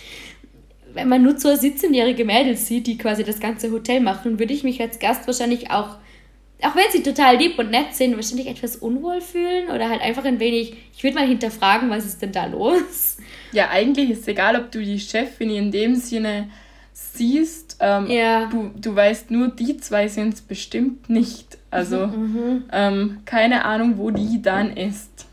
[0.94, 4.64] wenn man nur so 17-jährige Mädels sieht, die quasi das ganze Hotel machen, würde ich
[4.64, 5.98] mich als Gast wahrscheinlich auch
[6.64, 10.26] auch wenn sie total lieb und nett sind, wahrscheinlich etwas unwohl fühlen oder halt einfach
[10.26, 13.18] ein wenig, ich würde mal hinterfragen, was ist denn da los?
[13.52, 16.50] Ja, eigentlich ist es egal, ob du die Chefin in dem Sinne
[16.94, 17.78] siehst.
[17.80, 18.48] Ähm, ja.
[18.48, 21.58] du, du weißt nur, die zwei sind es bestimmt nicht.
[21.70, 25.26] Also mhm, mhm, ähm, keine Ahnung, wo die dann ist.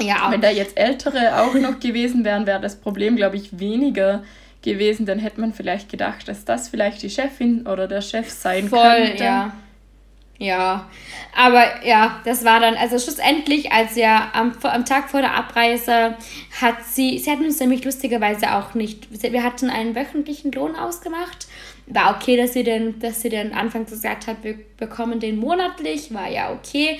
[0.00, 0.30] Ja.
[0.30, 4.22] Wenn da jetzt Ältere auch noch gewesen wären, wäre das Problem, glaube ich, weniger
[4.60, 5.06] gewesen.
[5.06, 9.06] Dann hätte man vielleicht gedacht, dass das vielleicht die Chefin oder der Chef sein Voll,
[9.06, 9.24] könnte.
[9.24, 9.54] Ja.
[10.38, 10.90] Ja,
[11.34, 16.16] aber ja, das war dann, also schlussendlich, als ja am, am Tag vor der Abreise
[16.60, 21.46] hat sie, sie hat uns nämlich lustigerweise auch nicht, wir hatten einen wöchentlichen Lohn ausgemacht.
[21.86, 26.12] War okay, dass sie den, dass sie den anfangs gesagt hat, wir bekommen den monatlich,
[26.12, 26.98] war ja okay.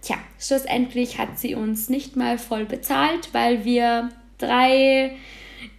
[0.00, 5.16] Tja, schlussendlich hat sie uns nicht mal voll bezahlt, weil wir drei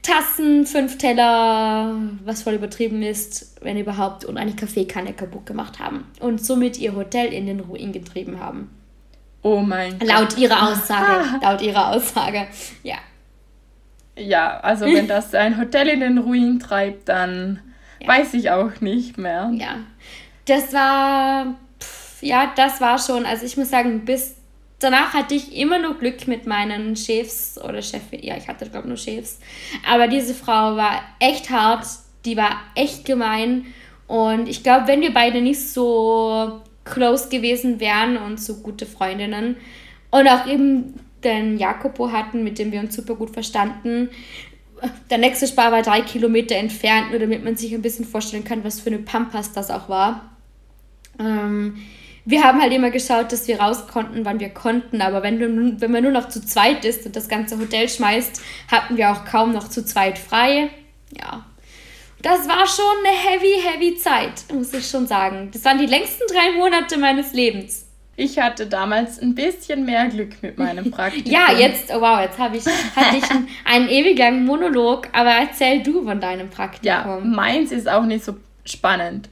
[0.02, 6.06] Tassen, fünf Teller, was voll übertrieben ist, wenn überhaupt, und eine Kaffeekanne kaputt gemacht haben
[6.20, 8.70] und somit ihr Hotel in den Ruin getrieben haben.
[9.42, 10.08] Oh mein Gott.
[10.08, 11.40] Laut ihrer Aussage.
[11.42, 12.48] laut ihrer Aussage,
[12.84, 12.98] ja.
[14.18, 17.60] Ja, also wenn das ein Hotel in den Ruin treibt, dann
[18.00, 18.08] ja.
[18.08, 19.52] weiß ich auch nicht mehr.
[19.56, 19.78] Ja,
[20.46, 24.36] das war, pff, ja, das war schon, also ich muss sagen, bis
[24.84, 28.24] danach hatte ich immer nur Glück mit meinen Chefs oder Chefin.
[28.24, 29.40] Ja, ich hatte, glaube ich, nur Chefs.
[29.90, 31.86] Aber diese Frau war echt hart.
[32.26, 33.66] Die war echt gemein.
[34.08, 39.56] Und ich glaube, wenn wir beide nicht so close gewesen wären und so gute Freundinnen
[40.12, 44.10] und auch eben den Jakobo hatten, mit dem wir uns super gut verstanden.
[45.10, 48.64] Der nächste Spar war drei Kilometer entfernt, nur damit man sich ein bisschen vorstellen kann,
[48.64, 50.36] was für eine Pampas das auch war.
[51.20, 51.78] Ähm,
[52.26, 55.02] wir haben halt immer geschaut, dass wir raus konnten, wann wir konnten.
[55.02, 58.42] Aber wenn, du, wenn man nur noch zu zweit ist und das ganze Hotel schmeißt,
[58.72, 60.70] hatten wir auch kaum noch zu zweit frei.
[61.12, 61.46] Ja.
[62.22, 65.50] Das war schon eine heavy, heavy Zeit, muss ich schon sagen.
[65.52, 67.86] Das waren die längsten drei Monate meines Lebens.
[68.16, 71.32] Ich hatte damals ein bisschen mehr Glück mit meinem Praktikum.
[71.32, 75.32] ja, jetzt, oh wow, jetzt habe ich, hatte ich einen, einen ewig langen Monolog, aber
[75.32, 76.88] erzähl du von deinem Praktikum.
[76.88, 79.30] Ja, meins ist auch nicht so spannend.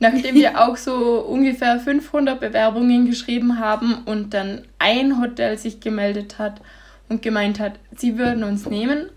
[0.00, 6.38] Nachdem wir auch so ungefähr 500 Bewerbungen geschrieben haben und dann ein Hotel sich gemeldet
[6.38, 6.60] hat
[7.08, 9.08] und gemeint hat, sie würden uns nehmen,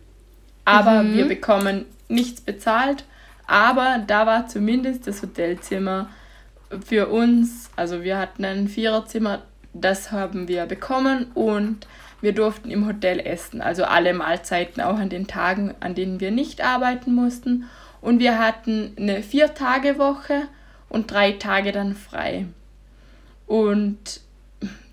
[0.66, 1.14] aber mhm.
[1.16, 3.06] wir bekommen nichts bezahlt.
[3.46, 6.10] Aber da war zumindest das Hotelzimmer
[6.86, 9.42] für uns, also wir hatten ein Viererzimmer,
[9.74, 11.86] das haben wir bekommen und
[12.22, 16.32] wir durften im Hotel essen, also alle Mahlzeiten auch an den Tagen, an denen wir
[16.32, 17.66] nicht arbeiten mussten.
[18.00, 20.44] Und wir hatten eine Vier-Tage-Woche
[20.92, 22.46] und drei Tage dann frei.
[23.48, 24.22] Und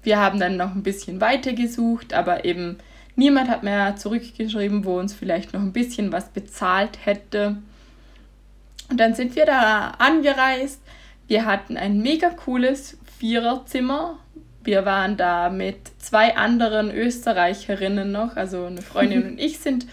[0.03, 2.79] wir haben dann noch ein bisschen weiter gesucht, aber eben
[3.17, 7.57] niemand hat mehr zurückgeschrieben, wo uns vielleicht noch ein bisschen was bezahlt hätte.
[8.89, 10.81] Und dann sind wir da angereist.
[11.27, 14.19] Wir hatten ein mega cooles Viererzimmer.
[14.63, 19.87] Wir waren da mit zwei anderen Österreicherinnen noch, also eine Freundin und ich sind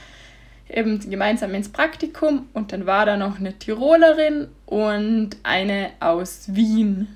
[0.75, 7.07] eben gemeinsam ins Praktikum und dann war da noch eine Tirolerin und eine aus Wien.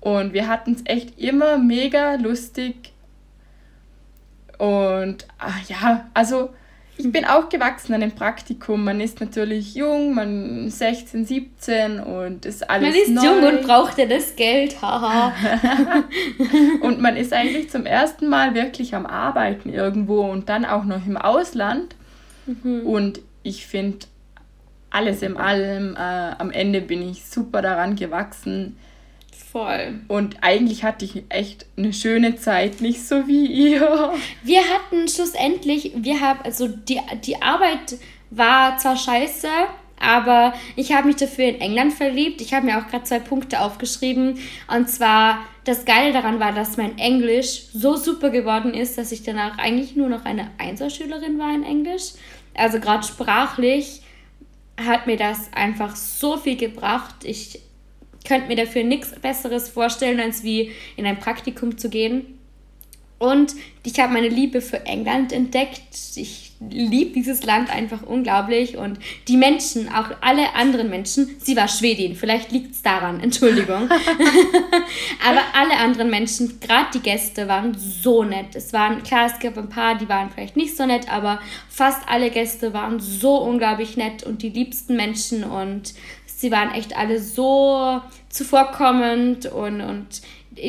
[0.00, 2.92] Und wir hatten es echt immer mega lustig.
[4.58, 6.50] Und ach ja, also
[6.96, 8.84] ich bin auch gewachsen an dem Praktikum.
[8.84, 13.24] Man ist natürlich jung, man ist 16, 17 und ist alles Man ist neu.
[13.24, 15.32] jung und braucht ja das Geld, haha.
[16.82, 21.06] und man ist eigentlich zum ersten Mal wirklich am Arbeiten irgendwo und dann auch noch
[21.06, 21.96] im Ausland.
[22.46, 22.86] Mhm.
[22.86, 24.06] Und ich finde,
[24.90, 28.76] alles in allem, äh, am Ende bin ich super daran gewachsen.
[29.50, 30.00] Voll.
[30.08, 34.12] Und eigentlich hatte ich echt eine schöne Zeit, nicht so wie ihr.
[34.42, 37.98] Wir hatten schlussendlich, wir haben, also die, die Arbeit
[38.30, 39.48] war zwar scheiße,
[40.02, 42.40] aber ich habe mich dafür in England verliebt.
[42.40, 44.38] Ich habe mir auch gerade zwei Punkte aufgeschrieben.
[44.68, 49.22] Und zwar, das Geile daran war, dass mein Englisch so super geworden ist, dass ich
[49.22, 52.12] danach eigentlich nur noch eine Einserschülerin war in Englisch.
[52.54, 54.02] Also gerade sprachlich
[54.76, 57.14] hat mir das einfach so viel gebracht.
[57.22, 57.60] Ich
[58.26, 62.38] könnte mir dafür nichts Besseres vorstellen, als wie in ein Praktikum zu gehen.
[63.18, 65.94] Und ich habe meine Liebe für England entdeckt.
[66.16, 68.76] Ich liebe dieses Land einfach unglaublich.
[68.76, 68.98] Und
[69.28, 73.88] die Menschen, auch alle anderen Menschen, sie war Schwedin, vielleicht liegt es daran, Entschuldigung.
[75.26, 78.54] Aber alle anderen Menschen, gerade die Gäste, waren so nett.
[78.54, 82.08] Es waren, klar, es gab ein paar, die waren vielleicht nicht so nett, aber fast
[82.08, 85.44] alle Gäste waren so unglaublich nett und die liebsten Menschen.
[85.44, 85.94] Und
[86.26, 90.22] sie waren echt alle so zuvorkommend und, und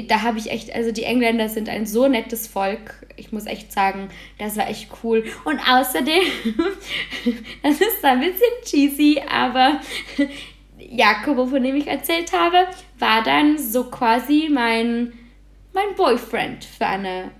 [0.08, 3.06] da habe ich echt, also die Engländer sind ein so nettes Volk.
[3.16, 5.24] Ich muss echt sagen, das war echt cool.
[5.46, 6.24] Und außerdem,
[7.64, 9.82] das ist ein bisschen cheesy, aber
[10.80, 12.68] Jakobo, von dem ich erzählt habe,
[13.00, 15.14] war dann so quasi mein,
[15.74, 17.32] mein Boyfriend für eine,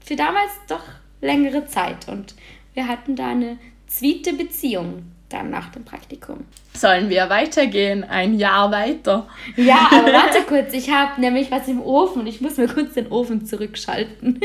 [0.00, 0.84] für damals doch
[1.20, 2.08] längere Zeit.
[2.08, 2.34] Und
[2.74, 6.44] wir hatten da eine zwiete Beziehung dann nach dem Praktikum.
[6.72, 8.04] Sollen wir weitergehen?
[8.04, 9.26] Ein Jahr weiter.
[9.56, 12.94] Ja, aber warte kurz, ich habe nämlich was im Ofen und ich muss mir kurz
[12.94, 14.40] den Ofen zurückschalten.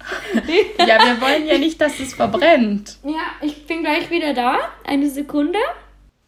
[0.78, 2.96] ja, wir wollen ja nicht, dass es verbrennt.
[3.04, 4.58] Ja, ich bin gleich wieder da.
[4.86, 5.58] Eine Sekunde.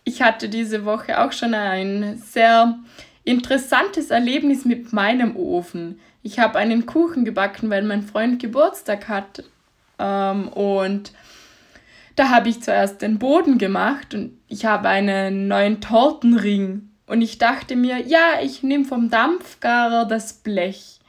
[0.04, 2.78] Ich hatte diese Woche auch schon ein sehr
[3.24, 6.00] interessantes Erlebnis mit meinem Ofen.
[6.22, 9.44] Ich habe einen Kuchen gebacken, weil mein Freund Geburtstag hat.
[9.98, 11.12] Ähm, und
[12.16, 16.90] da habe ich zuerst den Boden gemacht und ich habe einen neuen Tortenring.
[17.06, 21.00] Und ich dachte mir, ja, ich nehme vom Dampfgarer das Blech,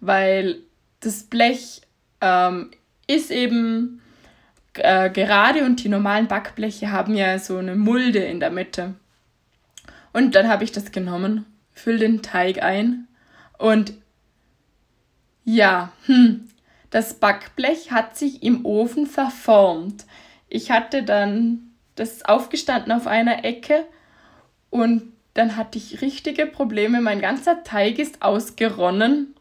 [0.00, 0.56] weil
[1.00, 1.82] das Blech
[2.20, 2.70] ähm,
[3.06, 4.00] ist eben
[4.74, 8.94] äh, gerade und die normalen Backbleche haben ja so eine Mulde in der Mitte.
[10.12, 13.08] Und dann habe ich das genommen, fülle den Teig ein
[13.58, 13.94] und
[15.44, 16.48] ja, hm,
[16.90, 20.04] das Backblech hat sich im Ofen verformt
[20.52, 23.86] ich hatte dann das aufgestanden auf einer Ecke
[24.68, 27.00] und dann hatte ich richtige Probleme.
[27.00, 29.34] Mein ganzer Teig ist ausgeronnen.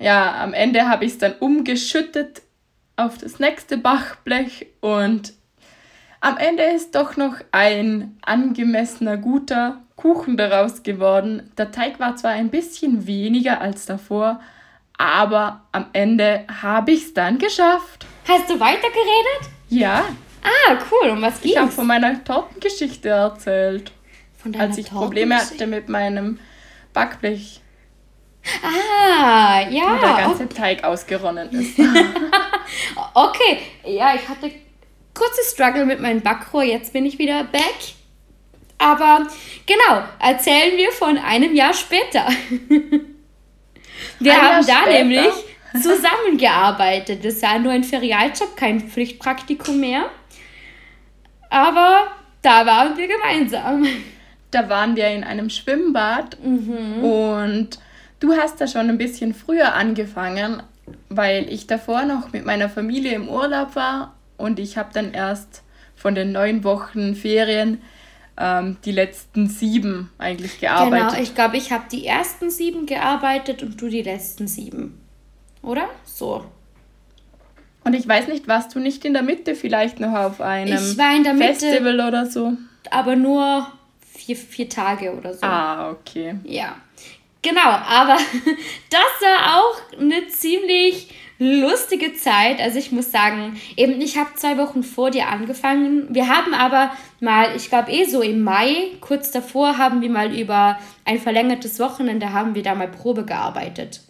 [0.00, 2.42] Ja, am Ende habe ich es dann umgeschüttet
[2.96, 5.34] auf das nächste Bachblech und
[6.20, 11.52] am Ende ist doch noch ein angemessener, guter Kuchen daraus geworden.
[11.56, 14.40] Der Teig war zwar ein bisschen weniger als davor,
[14.96, 18.04] aber am Ende habe ich es dann geschafft.
[18.26, 19.57] Hast du weitergeredet?
[19.68, 20.04] Ja.
[20.42, 21.10] Ah, cool.
[21.10, 21.54] Und was ging's?
[21.54, 23.92] Ich habe von meiner Tortengeschichte erzählt.
[24.36, 26.38] Von deiner Als ich Probleme hatte mit meinem
[26.92, 27.60] Backblech.
[28.62, 29.96] Ah, ja.
[29.96, 30.54] Wo der ganze okay.
[30.54, 31.78] Teig ausgeronnen ist.
[33.14, 34.50] okay, ja, ich hatte
[35.12, 36.62] kurze Struggle mit meinem Backrohr.
[36.62, 37.94] Jetzt bin ich wieder back.
[38.78, 39.26] Aber
[39.66, 42.28] genau, erzählen wir von einem Jahr später.
[44.20, 45.04] wir ein haben da später.
[45.04, 47.24] nämlich zusammengearbeitet.
[47.24, 50.06] Das war nur ein Ferialjob, kein Pflichtpraktikum mehr.
[51.50, 52.08] Aber
[52.42, 53.86] da waren wir gemeinsam.
[54.50, 57.04] Da waren wir in einem Schwimmbad mhm.
[57.04, 57.78] und
[58.20, 60.62] du hast da schon ein bisschen früher angefangen,
[61.10, 65.62] weil ich davor noch mit meiner Familie im Urlaub war und ich habe dann erst
[65.94, 67.82] von den neun Wochen Ferien
[68.38, 71.10] ähm, die letzten sieben eigentlich gearbeitet.
[71.10, 74.98] Genau, ich glaube, ich habe die ersten sieben gearbeitet und du die letzten sieben.
[75.68, 75.90] Oder?
[76.02, 76.46] So.
[77.84, 82.00] Und ich weiß nicht, warst du nicht in der Mitte vielleicht noch auf einem Festival
[82.00, 82.54] oder so?
[82.90, 85.44] Aber nur vier, vier Tage oder so.
[85.44, 86.36] Ah, okay.
[86.44, 86.76] Ja.
[87.42, 88.16] Genau, aber
[88.90, 92.60] das war auch eine ziemlich lustige Zeit.
[92.62, 96.06] Also ich muss sagen, eben ich habe zwei Wochen vor dir angefangen.
[96.08, 100.34] Wir haben aber mal, ich glaube eh so im Mai, kurz davor, haben wir mal
[100.34, 104.00] über ein verlängertes Wochenende, haben wir da mal Probe gearbeitet.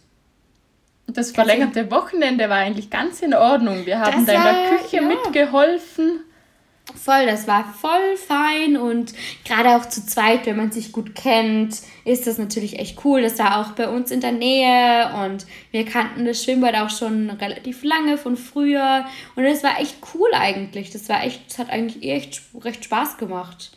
[1.08, 3.86] Das verlängerte Wochenende war eigentlich ganz in Ordnung.
[3.86, 5.02] Wir haben da in der Küche ja.
[5.02, 6.20] mitgeholfen.
[6.94, 9.12] Voll, das war voll fein und
[9.44, 13.20] gerade auch zu zweit, wenn man sich gut kennt, ist das natürlich echt cool.
[13.20, 17.28] Das war auch bei uns in der Nähe und wir kannten das Schwimmbad auch schon
[17.28, 19.04] relativ lange von früher
[19.36, 20.90] und es war echt cool eigentlich.
[20.90, 23.72] Das war echt, das hat eigentlich echt recht Spaß gemacht.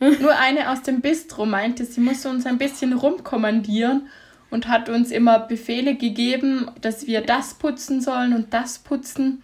[0.00, 4.08] Nur eine aus dem Bistro meinte, sie muss uns ein bisschen rumkommandieren
[4.54, 9.42] und hat uns immer Befehle gegeben, dass wir das putzen sollen und das putzen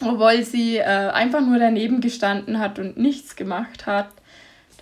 [0.00, 4.08] obwohl sie äh, einfach nur daneben gestanden hat und nichts gemacht hat.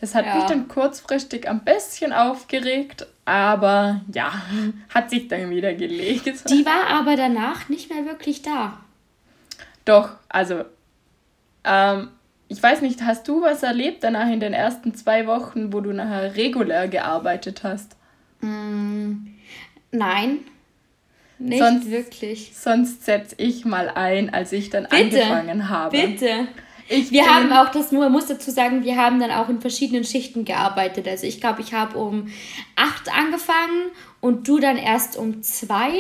[0.01, 0.37] Das hat ja.
[0.37, 4.33] mich dann kurzfristig ein bisschen aufgeregt, aber ja,
[4.95, 6.51] hat sich dann wieder gelegt.
[6.51, 8.79] Die war aber danach nicht mehr wirklich da.
[9.85, 10.65] Doch, also,
[11.65, 12.09] ähm,
[12.49, 15.93] ich weiß nicht, hast du was erlebt danach in den ersten zwei Wochen, wo du
[15.93, 17.97] nachher regulär gearbeitet hast?
[18.45, 19.27] Mm,
[19.93, 20.39] nein,
[21.39, 22.53] nicht sonst, wirklich.
[22.55, 25.97] Sonst setze ich mal ein, als ich dann bitte, angefangen habe.
[25.97, 26.49] Bitte.
[26.89, 30.05] Ich wir haben auch das, man muss dazu sagen, wir haben dann auch in verschiedenen
[30.05, 31.09] Schichten gearbeitet.
[31.09, 32.29] Also ich glaube, ich habe um
[32.77, 35.93] acht angefangen und du dann erst um zwei.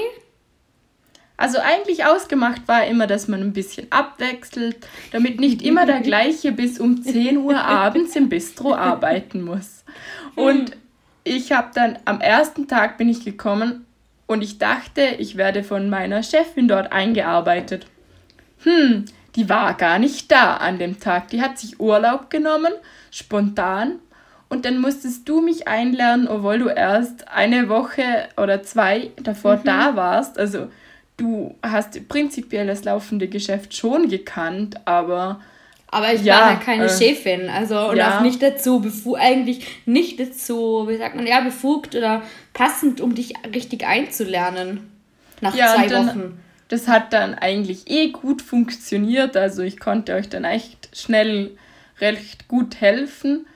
[1.36, 4.76] Also eigentlich ausgemacht war immer, dass man ein bisschen abwechselt,
[5.10, 9.84] damit nicht immer der gleiche bis um 10 Uhr abends im Bistro arbeiten muss.
[10.36, 10.76] Und
[11.24, 13.86] ich habe dann am ersten Tag bin ich gekommen
[14.26, 17.86] und ich dachte, ich werde von meiner Chefin dort eingearbeitet.
[18.62, 19.06] Hm,
[19.36, 21.28] die war gar nicht da an dem Tag.
[21.28, 22.72] Die hat sich Urlaub genommen,
[23.10, 23.98] spontan.
[24.48, 29.64] Und dann musstest du mich einlernen, obwohl du erst eine Woche oder zwei davor mhm.
[29.64, 30.38] da warst.
[30.38, 30.68] Also
[31.16, 35.40] du hast prinzipiell das laufende Geschäft schon gekannt, aber
[35.94, 38.18] aber ich ja, war halt keine äh, Chefin, also und ja.
[38.18, 43.14] auch nicht dazu befugt, eigentlich nicht dazu, wie sagt man, ja, befugt oder passend, um
[43.14, 44.90] dich richtig einzulernen.
[45.40, 46.40] Nach ja, zwei dann, Wochen.
[46.66, 51.52] Das hat dann eigentlich eh gut funktioniert, also ich konnte euch dann echt schnell
[52.00, 53.46] recht gut helfen.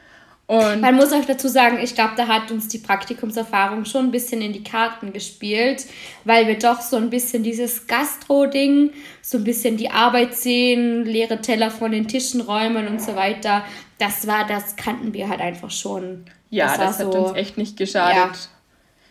[0.49, 4.11] Und Man muss auch dazu sagen, ich glaube, da hat uns die Praktikumserfahrung schon ein
[4.11, 5.85] bisschen in die Karten gespielt,
[6.25, 11.43] weil wir doch so ein bisschen dieses Gastro-Ding, so ein bisschen die Arbeit sehen, leere
[11.43, 13.63] Teller von den Tischen räumen und so weiter.
[13.99, 16.25] Das war, das kannten wir halt einfach schon.
[16.49, 18.17] Ja, das, das hat so, uns echt nicht geschadet.
[18.17, 18.33] Ja.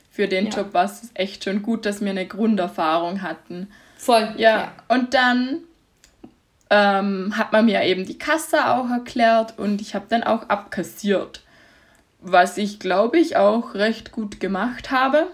[0.10, 0.58] Für den ja.
[0.58, 3.68] Job war es echt schon gut, dass wir eine Grunderfahrung hatten.
[3.96, 4.34] Voll.
[4.38, 4.72] Ja, ja.
[4.88, 5.60] und dann
[6.70, 11.42] ähm, hat man mir eben die Kasse auch erklärt und ich habe dann auch abkassiert.
[12.20, 15.28] Was ich glaube ich auch recht gut gemacht habe.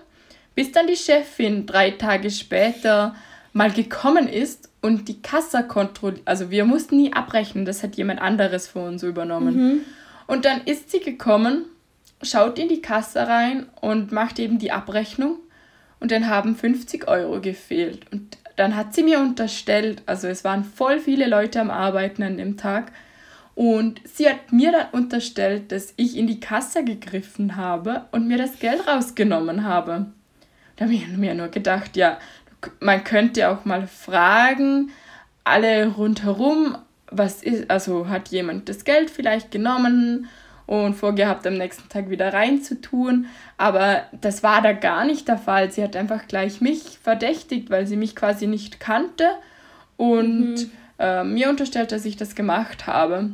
[0.56, 3.16] Bis dann die Chefin drei Tage später
[3.54, 6.22] mal gekommen ist und die Kasse kontrolliert.
[6.26, 9.56] Also wir mussten nie abrechnen, das hat jemand anderes für uns übernommen.
[9.56, 9.82] Mhm.
[10.28, 11.66] Und dann ist sie gekommen,
[12.22, 15.38] schaut in die Kasse rein und macht eben die Abrechnung.
[16.00, 18.12] Und dann haben 50 Euro gefehlt.
[18.12, 22.38] Und dann hat sie mir unterstellt, also es waren voll viele Leute am Arbeiten an
[22.38, 22.92] dem Tag,
[23.56, 28.38] und sie hat mir dann unterstellt, dass ich in die Kasse gegriffen habe und mir
[28.38, 30.08] das Geld rausgenommen habe.
[30.76, 32.18] Da habe ich mir nur gedacht, ja,
[32.80, 34.90] man könnte auch mal fragen,
[35.44, 36.78] alle rundherum,
[37.12, 40.28] was ist, also hat jemand das Geld vielleicht genommen
[40.66, 43.28] und vorgehabt, am nächsten Tag wieder reinzutun.
[43.64, 45.72] Aber das war da gar nicht der Fall.
[45.72, 49.30] Sie hat einfach gleich mich verdächtigt, weil sie mich quasi nicht kannte
[49.96, 50.72] und mhm.
[51.00, 53.30] äh, mir unterstellt, dass ich das gemacht habe.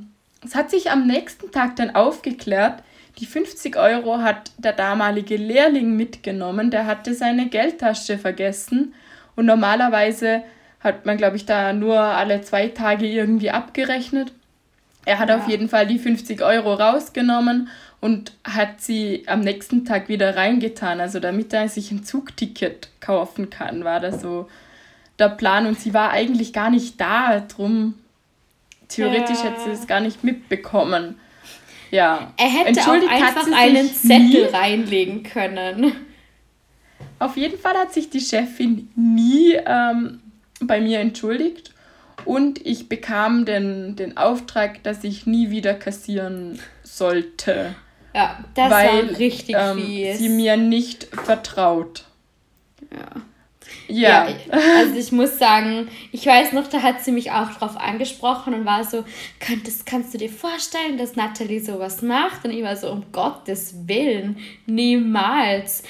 [0.46, 2.84] Es hat sich am nächsten Tag dann aufgeklärt,
[3.18, 8.94] die 50 Euro hat der damalige Lehrling mitgenommen, der hatte seine Geldtasche vergessen
[9.36, 10.44] und normalerweise
[10.80, 14.32] hat man, glaube ich, da nur alle zwei Tage irgendwie abgerechnet.
[15.10, 15.38] Er hat ja.
[15.40, 21.02] auf jeden Fall die 50 Euro rausgenommen und hat sie am nächsten Tag wieder reingetan.
[21.02, 24.48] Also damit er sich ein Zugticket kaufen kann, war das so
[25.18, 25.66] der Plan.
[25.66, 27.96] Und sie war eigentlich gar nicht da, drum
[28.88, 29.46] theoretisch ja.
[29.46, 31.20] hätte sie es gar nicht mitbekommen.
[31.90, 32.32] Ja.
[32.38, 34.44] Er hätte auch einfach einen Zettel nie.
[34.44, 35.92] reinlegen können.
[37.18, 40.22] Auf jeden Fall hat sich die Chefin nie ähm,
[40.62, 41.74] bei mir entschuldigt
[42.26, 47.76] und ich bekam den, den Auftrag, dass ich nie wieder kassieren sollte.
[48.14, 50.18] Ja, das weil, war richtig ähm, fies.
[50.18, 52.06] sie mir nicht vertraut.
[52.92, 53.22] Ja.
[53.88, 54.28] Ja.
[54.28, 54.36] ja.
[54.78, 58.66] Also ich muss sagen, ich weiß noch, da hat sie mich auch drauf angesprochen und
[58.66, 59.04] war so,
[59.40, 62.46] könntest, kannst du dir vorstellen, dass Natalie sowas macht?
[62.46, 65.84] Und ich war so, um Gottes Willen, niemals.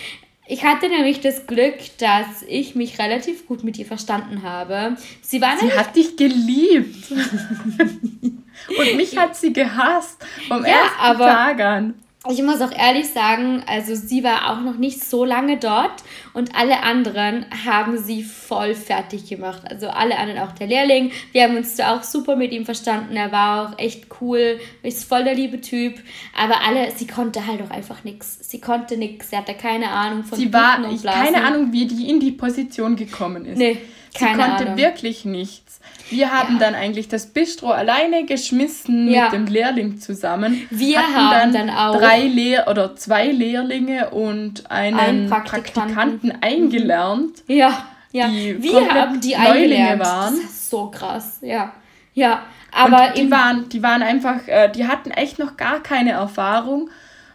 [0.51, 4.97] Ich hatte nämlich das Glück, dass ich mich relativ gut mit ihr verstanden habe.
[5.21, 7.11] Sie, war sie hat dich geliebt.
[7.11, 11.93] und mich hat sie gehasst vom ja, ersten aber, Tag an
[12.27, 16.03] ich muss auch ehrlich sagen, also sie war auch noch nicht so lange dort
[16.33, 19.61] und alle anderen haben sie voll fertig gemacht.
[19.69, 21.11] Also alle anderen, auch der Lehrling.
[21.31, 23.15] Wir haben uns da auch super mit ihm verstanden.
[23.15, 25.95] Er war auch echt cool, ist voll der liebe Typ.
[26.37, 28.37] Aber alle, sie konnte halt auch einfach nichts.
[28.41, 29.29] Sie konnte nichts.
[29.29, 33.45] Sie hatte keine Ahnung von Sie war, keine Ahnung, wie die in die Position gekommen
[33.45, 33.57] ist.
[33.57, 33.77] Nee,
[34.13, 34.77] keine sie konnte Ahnung.
[34.77, 35.68] wirklich nichts.
[36.09, 36.59] Wir haben ja.
[36.59, 39.25] dann eigentlich das Bistro alleine geschmissen ja.
[39.25, 40.67] mit dem Lehrling zusammen.
[40.69, 45.93] Wir haben dann, dann, auch drei Lehr oder zwei Lehrlinge und einen ein Praktikanten.
[45.95, 46.31] Praktikanten.
[46.41, 47.43] eingelernt.
[47.47, 48.27] Ja, ja.
[48.27, 50.35] Die wir haben die Neulinge waren.
[50.35, 51.73] Das ist so krass, ja.
[52.13, 56.11] Ja, aber und die waren, die waren einfach, äh, die hatten echt noch gar keine
[56.11, 56.89] Erfahrung.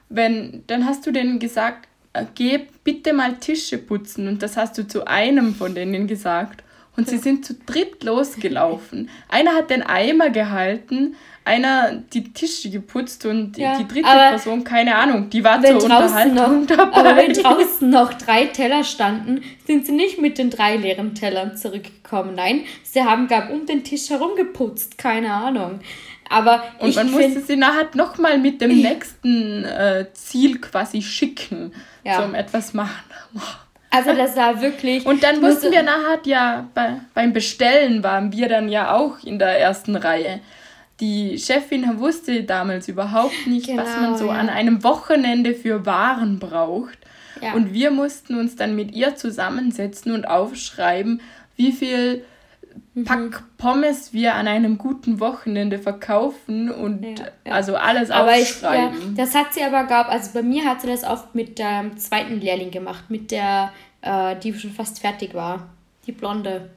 [0.09, 4.77] Wenn, dann hast du denen gesagt, äh, geh bitte mal Tische putzen und das hast
[4.79, 6.64] du zu einem von denen gesagt.
[6.97, 9.11] Und sie sind zu dritt losgelaufen.
[9.28, 14.97] Einer hat den Eimer gehalten, einer die Tische geputzt und ja, die dritte Person, keine
[14.97, 16.97] Ahnung, die war zur Unterhaltung noch, dabei.
[16.97, 21.57] Aber wenn draußen noch drei Teller standen, sind sie nicht mit den drei leeren Tellern
[21.57, 22.34] zurückgekommen.
[22.34, 25.80] Nein, sie haben gar um den Tisch herum geputzt, keine Ahnung.
[26.30, 32.22] Aber und man musste sie nachher nochmal mit dem nächsten äh, Ziel quasi schicken, ja.
[32.22, 33.05] zum etwas machen.
[33.95, 35.07] Also das war wirklich.
[35.07, 39.38] Und dann mussten wir nachher ja bei, beim Bestellen waren wir dann ja auch in
[39.38, 40.40] der ersten Reihe.
[41.01, 44.32] Die Chefin wusste damals überhaupt nicht, genau, was man so ja.
[44.32, 46.99] an einem Wochenende für Waren braucht.
[47.40, 47.53] Ja.
[47.55, 51.20] Und wir mussten uns dann mit ihr zusammensetzen und aufschreiben,
[51.57, 52.24] wie viel
[52.95, 53.05] mhm.
[53.05, 57.53] Pack Pommes wir an einem guten Wochenende verkaufen und ja, ja.
[57.53, 58.99] also alles aber aufschreiben.
[58.99, 61.59] Ich, ja, das hat sie aber, gab, also bei mir hat sie das oft mit
[61.59, 63.72] dem zweiten Lehrling gemacht, mit der
[64.05, 65.68] äh, die schon fast fertig war.
[66.07, 66.70] Die blonde.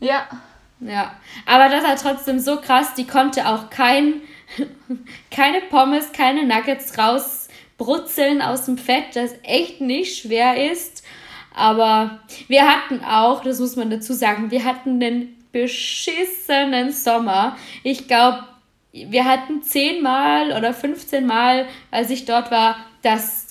[0.00, 0.26] Ja.
[0.80, 1.14] Ja.
[1.46, 4.14] Aber das war trotzdem so krass, die konnte auch kein,
[5.30, 11.04] keine Pommes, keine Nuggets rausbrutzeln aus dem Fett, das echt nicht schwer ist.
[11.54, 17.56] Aber wir hatten auch, das muss man dazu sagen, wir hatten den beschissenen Sommer.
[17.82, 18.44] Ich glaube,
[18.92, 23.48] wir hatten zehnmal oder 15 Mal, als ich dort war, dass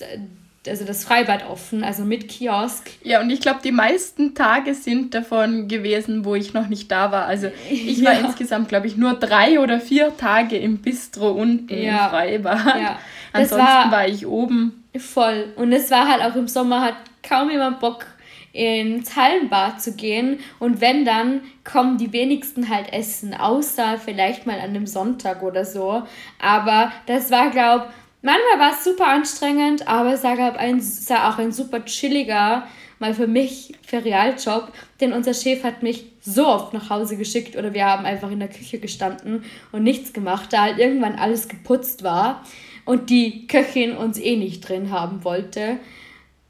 [0.68, 2.90] also das Freibad offen, also mit Kiosk.
[3.02, 7.10] Ja, und ich glaube, die meisten Tage sind davon gewesen, wo ich noch nicht da
[7.12, 7.24] war.
[7.24, 8.20] Also ich war ja.
[8.20, 12.04] insgesamt, glaube ich, nur drei oder vier Tage im Bistro unten ja.
[12.04, 12.80] im Freibad.
[12.80, 12.98] Ja.
[13.32, 14.79] Ansonsten war, war, ich oben.
[14.98, 15.52] Voll.
[15.56, 18.06] Und es war halt auch im Sommer, hat kaum jemand Bock
[18.52, 20.40] ins Hallenbad zu gehen.
[20.58, 25.64] Und wenn, dann kommen die wenigsten halt essen, außer vielleicht mal an einem Sonntag oder
[25.64, 26.02] so.
[26.40, 27.86] Aber das war, glaube
[28.22, 32.66] Manchmal war es super anstrengend, aber es war, ein, war auch ein super chilliger,
[32.98, 34.70] mal für mich, Ferialjob,
[35.00, 38.38] denn unser Chef hat mich so oft nach Hause geschickt oder wir haben einfach in
[38.38, 42.44] der Küche gestanden und nichts gemacht, da halt irgendwann alles geputzt war
[42.90, 45.78] und die Köchin uns eh nicht drin haben wollte.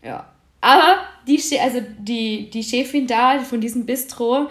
[0.02, 0.26] Ja.
[0.62, 0.96] Aber
[1.28, 4.48] die, also die, die Chefin da von diesem Bistro,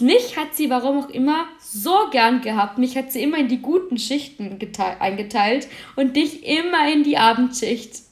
[0.00, 2.78] mich hat sie, warum auch immer, so gern gehabt.
[2.78, 4.58] Mich hat sie immer in die guten Schichten
[4.98, 8.02] eingeteilt und dich immer in die Abendschicht.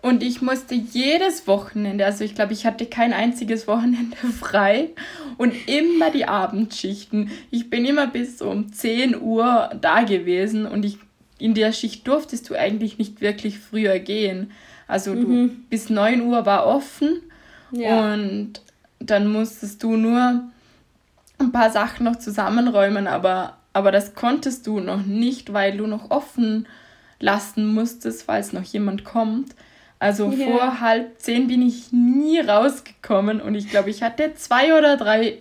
[0.00, 4.90] Und ich musste jedes Wochenende, also ich glaube, ich hatte kein einziges Wochenende frei
[5.38, 7.32] und immer die Abendschichten.
[7.50, 10.98] Ich bin immer bis um 10 Uhr da gewesen und ich,
[11.38, 14.50] in der Schicht durftest du eigentlich nicht wirklich früher gehen.
[14.86, 15.64] Also du, mhm.
[15.70, 17.20] bis 9 Uhr war offen
[17.70, 18.12] ja.
[18.12, 18.60] und
[18.98, 20.42] dann musstest du nur
[21.38, 26.10] ein paar Sachen noch zusammenräumen, aber, aber das konntest du noch nicht, weil du noch
[26.10, 26.66] offen
[27.20, 29.54] lassen musstest, falls noch jemand kommt.
[30.00, 30.46] Also Ja.
[30.46, 35.38] vor halb zehn bin ich nie rausgekommen und ich glaube, ich hatte zwei oder drei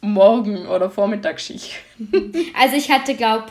[0.00, 1.80] Morgen- oder Vormittagsschichten.
[2.58, 3.46] Also ich hatte, glaube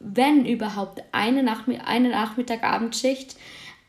[0.00, 3.36] wenn überhaupt, eine, Nachmi eine Nachmittag-Abendschicht.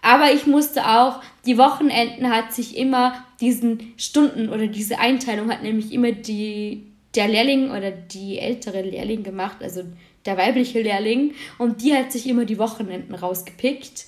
[0.02, 5.64] Aber ich musste auch, die Wochenenden hat sich immer diesen Stunden oder diese Einteilung hat
[5.64, 9.84] nämlich immer die, der Lehrling oder die ältere Lehrling gemacht, also
[10.26, 11.34] der weibliche Lehrling.
[11.58, 14.06] Und die hat sich immer die Wochenenden rausgepickt.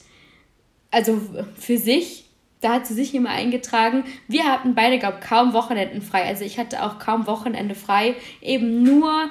[0.92, 1.20] Also
[1.56, 2.26] für sich.
[2.62, 4.06] Da hat sie sich immer eingetragen.
[4.30, 6.24] Wir hatten beide, glaube kaum Wochenenden frei.
[6.24, 8.16] Also ich hatte auch kaum Wochenende frei.
[8.42, 9.30] Eben nur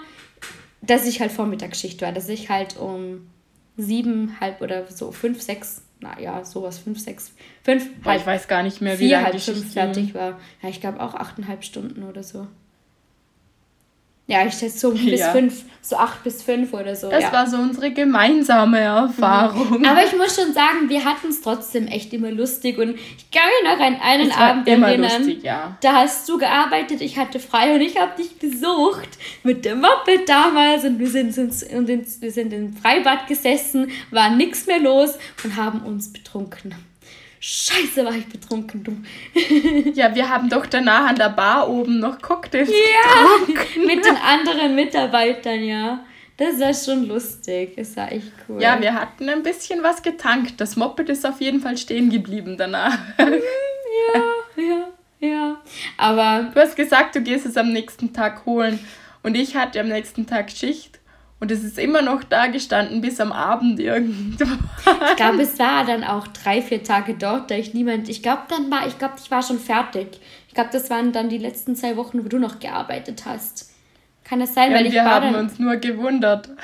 [0.82, 3.28] dass ich halt Vormittagsschicht war, dass ich halt um
[3.76, 8.62] sieben, halb oder so fünf, sechs, naja, sowas, fünf, sechs, fünf, Boah, ich weiß gar
[8.62, 10.40] nicht mehr, wie vier, halb fünf fertig war.
[10.62, 12.46] Ja, ich glaube auch achteinhalb Stunden oder so.
[14.28, 15.32] Ja, ich schätze so bis Ja.
[15.32, 17.10] fünf, so acht bis fünf oder so.
[17.10, 17.32] Das ja.
[17.32, 19.84] war so unsere gemeinsame Erfahrung.
[19.84, 23.42] Aber ich muss schon sagen, wir hatten es trotzdem echt immer lustig und ich kann
[23.62, 25.00] mich noch an einen Es Abend erinnern.
[25.24, 25.76] lustig, ja.
[25.80, 29.08] Da hast du gearbeitet, ich hatte frei und ich habe dich besucht
[29.42, 33.90] mit dem Moped damals und wir sind, ins, und ins, wir sind im Freibad gesessen,
[34.12, 36.74] war nichts mehr los und haben uns betrunken.
[37.44, 38.96] Scheiße, war ich betrunken, du.
[39.94, 44.76] Ja, wir haben doch danach an der Bar oben noch Cocktails Ja, mit den anderen
[44.76, 46.04] Mitarbeitern, ja.
[46.36, 47.74] Das war schon lustig.
[47.76, 48.62] Das war echt cool.
[48.62, 50.60] Ja, wir hatten ein bisschen was getankt.
[50.60, 52.96] Das Moped ist auf jeden Fall stehen geblieben danach.
[53.18, 54.22] ja,
[54.56, 54.88] ja,
[55.18, 55.60] ja.
[55.96, 58.78] Aber Du hast gesagt, du gehst es am nächsten Tag holen.
[59.24, 61.00] Und ich hatte am nächsten Tag Schicht.
[61.42, 64.44] Und es ist immer noch da gestanden bis am Abend irgendwo.
[64.44, 68.08] ich glaube, es war dann auch drei, vier Tage dort, da ich niemand.
[68.08, 70.20] Ich glaube, dann war, ich glaube, ich war schon fertig.
[70.46, 73.72] Ich glaube, das waren dann die letzten zwei Wochen, wo du noch gearbeitet hast.
[74.22, 74.70] Kann das sein?
[74.70, 76.48] Ja, Weil ich wir war haben dann, uns nur gewundert.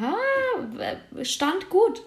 [0.00, 0.14] Ja,
[1.24, 2.00] stand gut.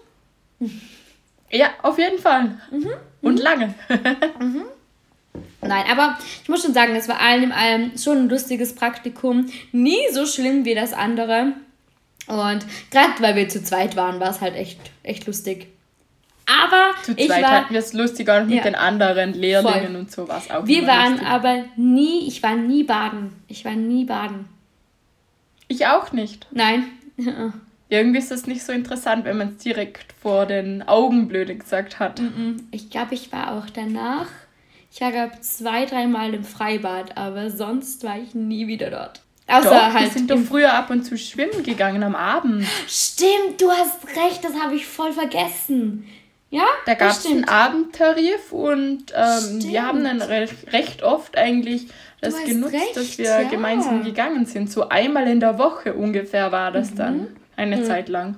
[1.51, 2.57] Ja, auf jeden Fall.
[2.71, 2.89] Mhm,
[3.21, 3.75] Und lange.
[5.61, 9.45] Nein, aber ich muss schon sagen, es war allem in allem schon ein lustiges Praktikum.
[9.71, 11.53] Nie so schlimm wie das andere.
[12.27, 15.67] Und gerade weil wir zu zweit waren, war es halt echt, echt lustig.
[16.45, 18.63] Aber Zu ich zweit war, hatten wir es lustiger und mit Ja.
[18.63, 19.95] den anderen Lehrlingen Voll.
[19.95, 20.65] und so war es auch.
[20.65, 21.27] wir waren lustig.
[21.27, 23.31] aber nie, ich war nie baden.
[23.47, 24.45] Ich war nie baden.
[25.67, 26.47] Ich auch nicht.
[26.51, 26.85] Nein.
[27.89, 31.99] Irgendwie ist das nicht so interessant, wenn man es direkt vor den Augen blöde gesagt
[31.99, 32.21] hat.
[32.71, 34.27] Ich glaube, ich war auch danach.
[34.91, 39.21] Ich war, glaube zwei, dreimal im Freibad, aber sonst war ich nie wieder dort.
[39.47, 40.13] Außer Doch, wir halt.
[40.13, 42.65] sind doch früher ab und zu schwimmen gegangen am Abend.
[42.87, 46.07] Stimmt, du hast recht, das habe ich voll vergessen.
[46.49, 47.45] Ja, Da gab es einen.
[47.45, 50.73] Abendtarif und ähm, wir haben dann Stimmt.
[50.73, 51.87] recht, oft eigentlich
[52.19, 53.43] das genutzt, recht, dass wir ja.
[53.43, 54.69] gemeinsam gegangen sind.
[54.69, 56.73] So einmal in der Woche ungefähr war Mhm.
[56.73, 57.27] das dann.
[57.55, 58.35] Eine Zeit lang.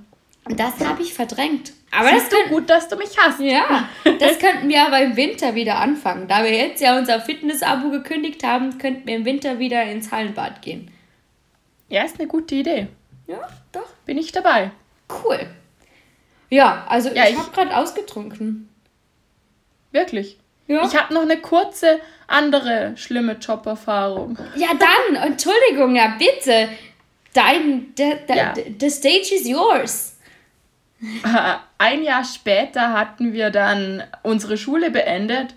[0.50, 1.74] Das habe ich verdrängt.
[1.98, 3.40] Aber das Siehst du gut, dass du mich hast.
[3.40, 3.88] Ja,
[4.20, 6.28] das könnten wir aber im Winter wieder anfangen.
[6.28, 10.62] Da wir jetzt ja unser Fitness-Abo gekündigt haben, könnten wir im Winter wieder ins Hallenbad
[10.62, 10.90] gehen.
[11.90, 12.88] Ja, ist eine gute Idee.
[13.28, 13.88] Ja, doch.
[14.06, 14.72] Bin ich dabei.
[15.24, 15.40] Cool.
[16.50, 18.70] Ja, also Ja, ich, ich- habe gerade ausgetrunken.
[19.92, 20.38] Wirklich.
[20.68, 20.84] Ja.
[20.86, 24.38] Ich habe noch eine kurze andere schlimme Joberfahrung.
[24.56, 26.70] ja, dann, Entschuldigung, ja, bitte.
[27.34, 28.54] Dein, the, the, Ja.
[28.80, 30.13] the stage is yours.
[31.78, 35.56] Ein Jahr später hatten wir dann unsere Schule beendet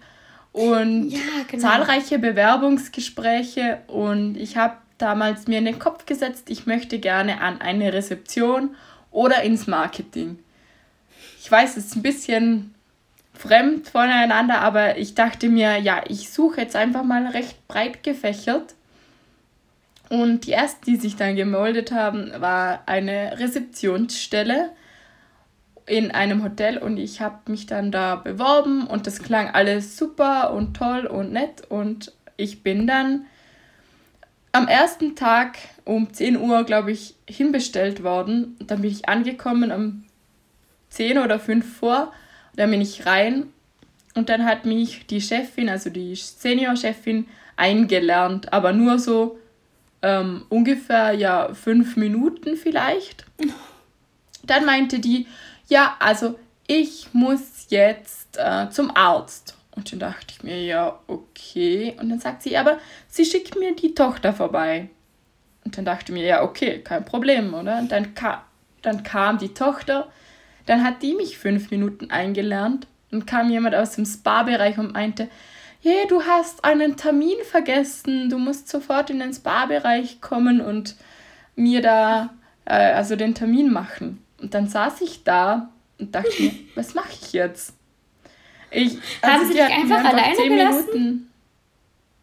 [0.53, 1.62] und Ja, genau.
[1.62, 7.61] zahlreiche Bewerbungsgespräche und ich habe damals mir in den Kopf gesetzt, ich möchte gerne an
[7.61, 8.74] eine Rezeption
[9.11, 10.38] oder ins Marketing.
[11.40, 12.74] Ich weiß, es ist ein bisschen
[13.34, 18.74] fremd voneinander, aber ich dachte mir, ja, ich suche jetzt einfach mal recht breit gefächert.
[20.09, 24.70] Und die erste, die sich dann gemeldet haben, war eine Rezeptionsstelle
[25.87, 30.53] in einem Hotel und ich habe mich dann da beworben und das klang alles super
[30.53, 33.26] und toll und nett und ich bin dann
[34.53, 38.57] am ersten Tag um 10 Uhr, glaube ich, hinbestellt worden.
[38.66, 40.05] Dann bin ich angekommen um
[40.89, 42.12] 10 oder 5 vor.
[42.57, 43.53] Dann bin ich rein
[44.14, 47.26] und dann hat mich die Chefin, also die Senior-Chefin,
[47.57, 49.39] eingelernt, aber nur so
[50.03, 53.26] ähm, ungefähr ja fünf Minuten vielleicht.
[54.43, 55.26] Dann meinte die,
[55.68, 59.56] ja, also ich muss jetzt äh, zum Arzt.
[59.74, 61.96] Und dann dachte ich mir, ja, okay.
[62.00, 64.88] Und dann sagt sie, aber sie schickt mir die Tochter vorbei.
[65.64, 67.78] Und dann dachte ich mir, ja, okay, kein Problem, oder?
[67.78, 68.44] Und dann, ka
[68.82, 70.08] dann kam die Tochter,
[70.64, 75.28] dann hat die mich fünf Minuten eingelernt und kam jemand aus dem Spa-Bereich und meinte,
[75.82, 80.96] hey, du hast einen Termin vergessen, du musst sofort in den Spa-Bereich kommen und
[81.54, 82.30] mir da,
[82.64, 84.24] äh, also den Termin machen.
[84.41, 87.74] Und dann saß ich da und dachte mir, was mache ich jetzt?
[88.70, 90.87] Ich, Haben sie dich einfach alleine gelassen?
[90.93, 91.30] Minuten,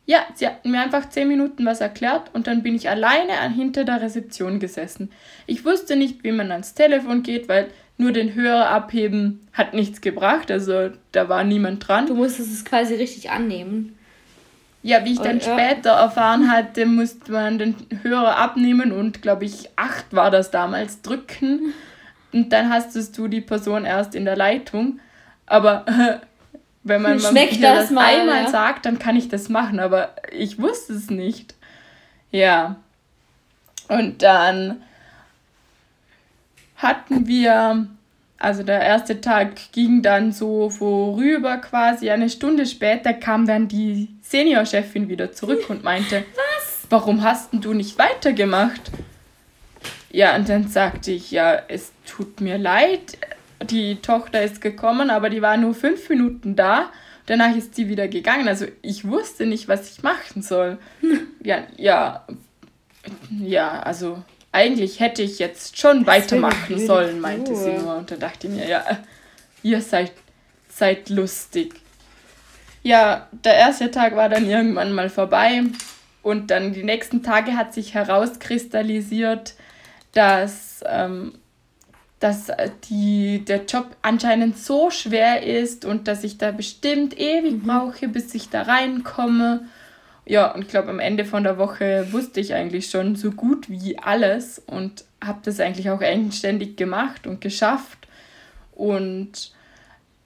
[0.06, 3.86] ja, sie hatten mir einfach zehn Minuten was erklärt und dann bin ich alleine hinter
[3.86, 5.12] der Rezeption gesessen.
[5.48, 10.02] Ich wusste nicht, wie man ans Telefon geht, weil nur den Hörer abheben hat nichts
[10.02, 12.08] gebracht, also da war niemand dran.
[12.08, 13.98] Du musstest es quasi richtig annehmen.
[14.82, 15.58] Ja, wie ich dann Und, ja.
[15.58, 21.02] später erfahren hatte, musste man den Hörer abnehmen und glaube ich acht war das damals
[21.02, 21.74] drücken
[22.34, 25.00] und dann hastest du die Person erst in der Leitung.
[25.46, 25.86] Aber
[26.84, 28.50] wenn man Schmeckt mir das mal, einmal ja.
[28.50, 31.56] sagt, dann kann ich das machen, aber ich wusste es nicht.
[32.32, 32.78] Ja.
[33.88, 34.82] Und dann
[36.78, 37.88] hatten wir,
[38.38, 42.10] also der erste Tag ging dann so vorüber quasi.
[42.10, 46.88] Eine Stunde später kam dann die Seniorchefin wieder zurück und meinte, was?
[46.90, 48.92] Warum hast denn du nicht weitergemacht?
[50.14, 53.18] Ja, und dann sagte ich, ja, es tut mir leid,
[53.64, 56.92] die Tochter ist gekommen, aber die war nur fünf Minuten da.
[57.26, 58.48] Danach ist sie wieder gegangen.
[58.48, 60.78] Also ich wusste nicht, was ich machen soll.
[61.44, 62.26] Ja, ja,
[63.32, 67.96] ja, also eigentlich hätte ich jetzt schon weitermachen blöde sollen, meinte sie nur.
[67.98, 68.86] Und da dachte ich mir, ja,
[69.64, 70.12] ihr seid,
[70.70, 71.74] seid lustig.
[72.84, 75.64] Ja, der erste Tag war dann irgendwann mal vorbei.
[76.22, 79.56] Und dann die nächsten Tage hat sich herauskristallisiert,
[80.14, 81.34] dass, ähm,
[82.20, 82.48] dass
[82.90, 88.34] die, der Job anscheinend so schwer ist und dass ich da bestimmt ewig brauche, bis
[88.34, 89.68] ich da reinkomme.
[90.26, 93.70] Ja, und ich glaube, am Ende von der Woche wusste ich eigentlich schon so gut
[93.70, 98.08] wie alles und habe das eigentlich auch eigenständig gemacht und geschafft.
[98.72, 99.52] Und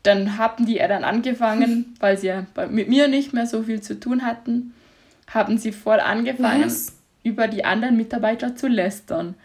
[0.04, 3.82] dann haben die ja dann angefangen, weil sie ja mit mir nicht mehr so viel
[3.82, 4.74] zu tun hatten,
[5.28, 6.94] haben sie voll angefangen, Was?
[7.24, 9.36] über die anderen Mitarbeiter zu lästern.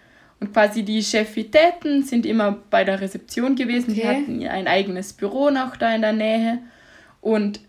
[0.42, 3.94] Und quasi die Chefitäten sind immer bei der Rezeption gewesen.
[3.94, 4.08] Die Okay.
[4.22, 6.58] hatten ein eigenes Büro noch da in der Nähe.
[7.20, 7.60] Und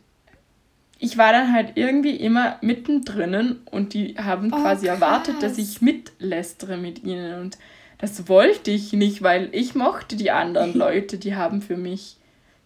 [0.97, 5.75] ich war dann halt irgendwie immer mittendrin und die haben Oh, quasi erwartet, dass krass.
[5.75, 7.41] ich mitlästere mit ihnen.
[7.41, 7.59] Und
[7.99, 11.19] das wollte ich nicht, weil ich mochte die anderen Leute.
[11.19, 12.17] Die haben für mich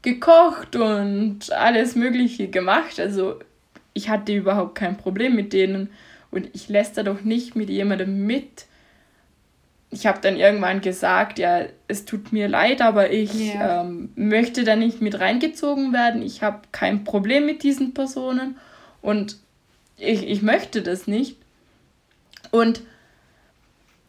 [0.04, 2.98] gekocht und alles Mögliche gemacht.
[2.98, 3.40] Also
[3.94, 5.90] ich hatte überhaupt kein Problem mit denen.
[6.32, 8.68] Und ich lästere doch nicht mit jemandem mit.
[9.90, 13.82] Ich habe dann irgendwann gesagt, ja, es tut mir leid, aber ich Ja.
[13.82, 16.22] ähm, möchte da nicht mit reingezogen werden.
[16.22, 18.58] Ich habe kein Problem mit diesen Personen
[19.02, 19.38] und
[19.98, 21.38] ich, ich möchte das nicht.
[22.52, 22.82] Und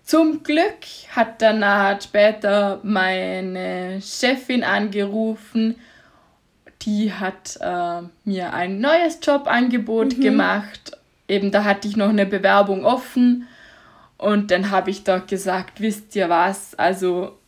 [0.04, 5.76] zum Glück hat danach später meine Chefin angerufen.
[6.82, 10.92] Die hat äh, mir ein neues Jobangebot gemacht.
[11.28, 13.46] Eben da hatte ich noch eine Bewerbung offen.
[14.18, 17.38] Und dann habe ich dort gesagt, wisst ihr was, also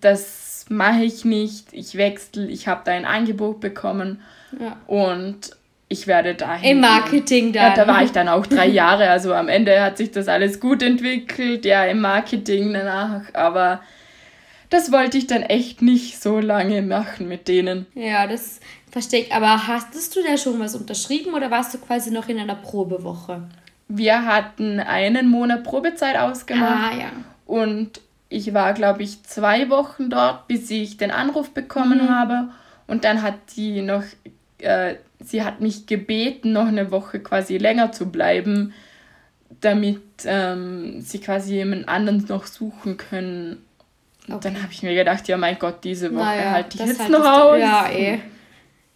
[0.00, 1.72] das mache ich nicht.
[1.72, 4.20] Ich wechsle, ich habe da ein Angebot bekommen
[4.60, 4.76] Ja.
[4.86, 5.50] und
[5.88, 6.70] ich werde dahin.
[6.72, 6.80] Im.
[6.80, 7.70] Marketing dann.
[7.70, 9.08] Ja, da war ich dann auch drei Jahre.
[9.08, 13.22] Also am Ende hat sich das alles gut entwickelt, ja, im Marketing danach.
[13.34, 13.80] Aber
[14.68, 17.86] das wollte ich dann echt nicht so lange machen mit denen.
[17.94, 19.32] Ja, das verstehe ich.
[19.32, 23.42] Aber hattest du da schon was unterschrieben oder warst du quasi noch in einer Probewoche?
[23.88, 27.10] Wir hatten einen Monat Probezeit ausgemacht Ah, ja.
[27.46, 32.08] und ich war, glaube ich, zwei Wochen dort, bis ich den Anruf bekommen Mhm.
[32.08, 32.48] habe.
[32.88, 34.02] Und dann hat die noch,
[34.58, 38.74] äh, sie hat mich gebeten, noch eine Woche quasi länger zu bleiben,
[39.60, 43.64] damit ähm, sie quasi jemand anderen noch suchen können.
[44.26, 44.48] Und Okay.
[44.52, 47.24] dann habe ich mir gedacht, ja mein Gott, diese Woche Naja, halte ich jetzt noch
[47.24, 47.58] aus.
[47.60, 48.18] Ja, eh.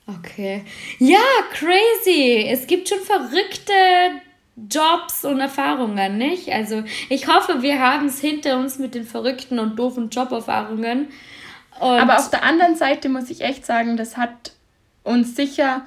[0.08, 0.64] Okay.
[0.98, 1.18] Ja,
[1.52, 2.48] crazy.
[2.50, 3.72] Es gibt schon verrückte
[4.68, 6.50] Jobs und Erfahrungen, nicht?
[6.50, 11.08] Also ich hoffe, wir haben es hinter uns mit den verrückten und doofen Joberfahrungen.
[11.78, 14.52] Aber auf der anderen Seite muss ich echt sagen, das hat
[15.02, 15.82] uns sicher,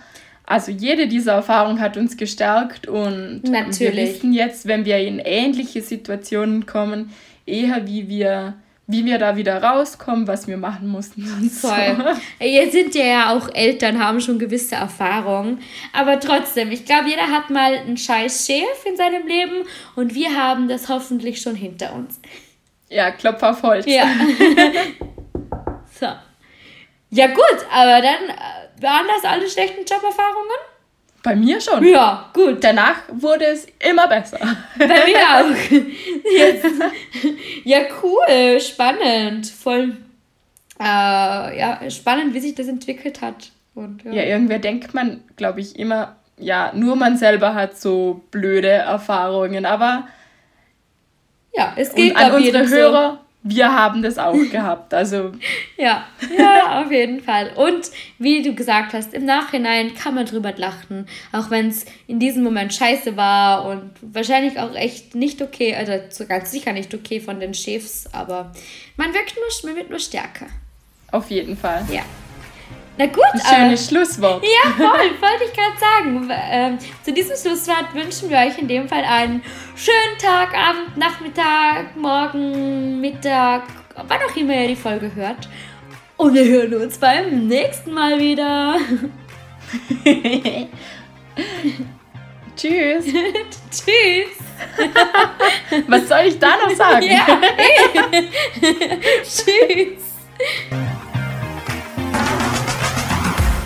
[0.46, 4.16] also jede dieser Erfahrungen hat uns gestärkt und wir Natürlich.
[4.16, 7.12] wissen jetzt, wenn wir in ähnliche Situationen kommen,
[7.46, 8.56] eher wie wir,
[8.94, 11.68] wie wir da wieder rauskommen, was wir machen mussten und so.
[11.68, 12.16] Voll.
[12.40, 15.60] Ihr sind ja ja auch Eltern, haben schon gewisse Erfahrungen.
[15.92, 19.66] Aber trotzdem, ich glaube, jeder hat mal einen scheiß Chef in seinem Leben
[19.96, 22.20] und wir haben das hoffentlich schon hinter uns.
[22.90, 23.86] Ja, Klopf auf Holz.
[23.88, 24.06] Ja.
[26.00, 26.08] so.
[27.10, 30.73] Ja, gut, aber dann äh, waren das alle schlechten Joberfahrungen?
[31.24, 31.84] Bei mir schon.
[31.88, 32.62] Ja, gut.
[32.64, 34.40] Danach wurde es immer besser.
[34.78, 34.96] Bei mir
[35.34, 35.72] auch.
[36.38, 36.66] Jetzt.
[37.64, 39.48] Ja, cool, spannend.
[39.48, 39.96] Voll.
[40.80, 43.52] Äh, ja, spannend, wie sich das entwickelt hat.
[43.74, 48.68] Und, Ja, irgendwer denkt man, glaube ich, immer, ja, nur man selber hat so blöde
[48.70, 50.08] Erfahrungen, aber
[51.56, 52.68] ja, es geht an unsere.
[52.68, 54.94] Hörer, wir haben das auch gehabt.
[54.94, 55.34] Also
[55.78, 56.06] Ja,
[56.38, 57.52] ja, auf jeden Fall.
[57.56, 62.20] Und wie du gesagt hast, im Nachhinein kann man drüber lachen, auch wenn es in
[62.20, 66.94] diesem Moment scheiße war und wahrscheinlich auch echt nicht okay, also so ganz sicher nicht
[66.94, 68.52] okay von den Chefs, aber
[68.98, 70.48] man wirkt nur, man wird nur stärker.
[71.12, 71.86] auf jeden Fall.
[71.92, 72.04] Ja.
[72.98, 74.44] Na gut, Ein aber- schönes Schlusswort.
[74.44, 76.30] Ja, voll, wollte ich gerade sagen.
[76.52, 79.42] Ähm, zu diesem Schlusswort wünschen wir euch in dem Fall einen
[79.76, 83.64] schönen Tag, Abend, Nachmittag, Morgen, Mittag,
[83.96, 85.50] wann auch immer ihr die Folge hört.
[86.18, 88.76] Und wir hören uns beim nächsten Mal wieder.
[92.56, 93.06] Tschüss.
[93.72, 94.38] Tschüss.
[95.88, 97.08] Was soll ich da noch sagen?
[97.08, 97.26] Ja,
[97.58, 98.30] eh.
[99.24, 100.04] Tschüss.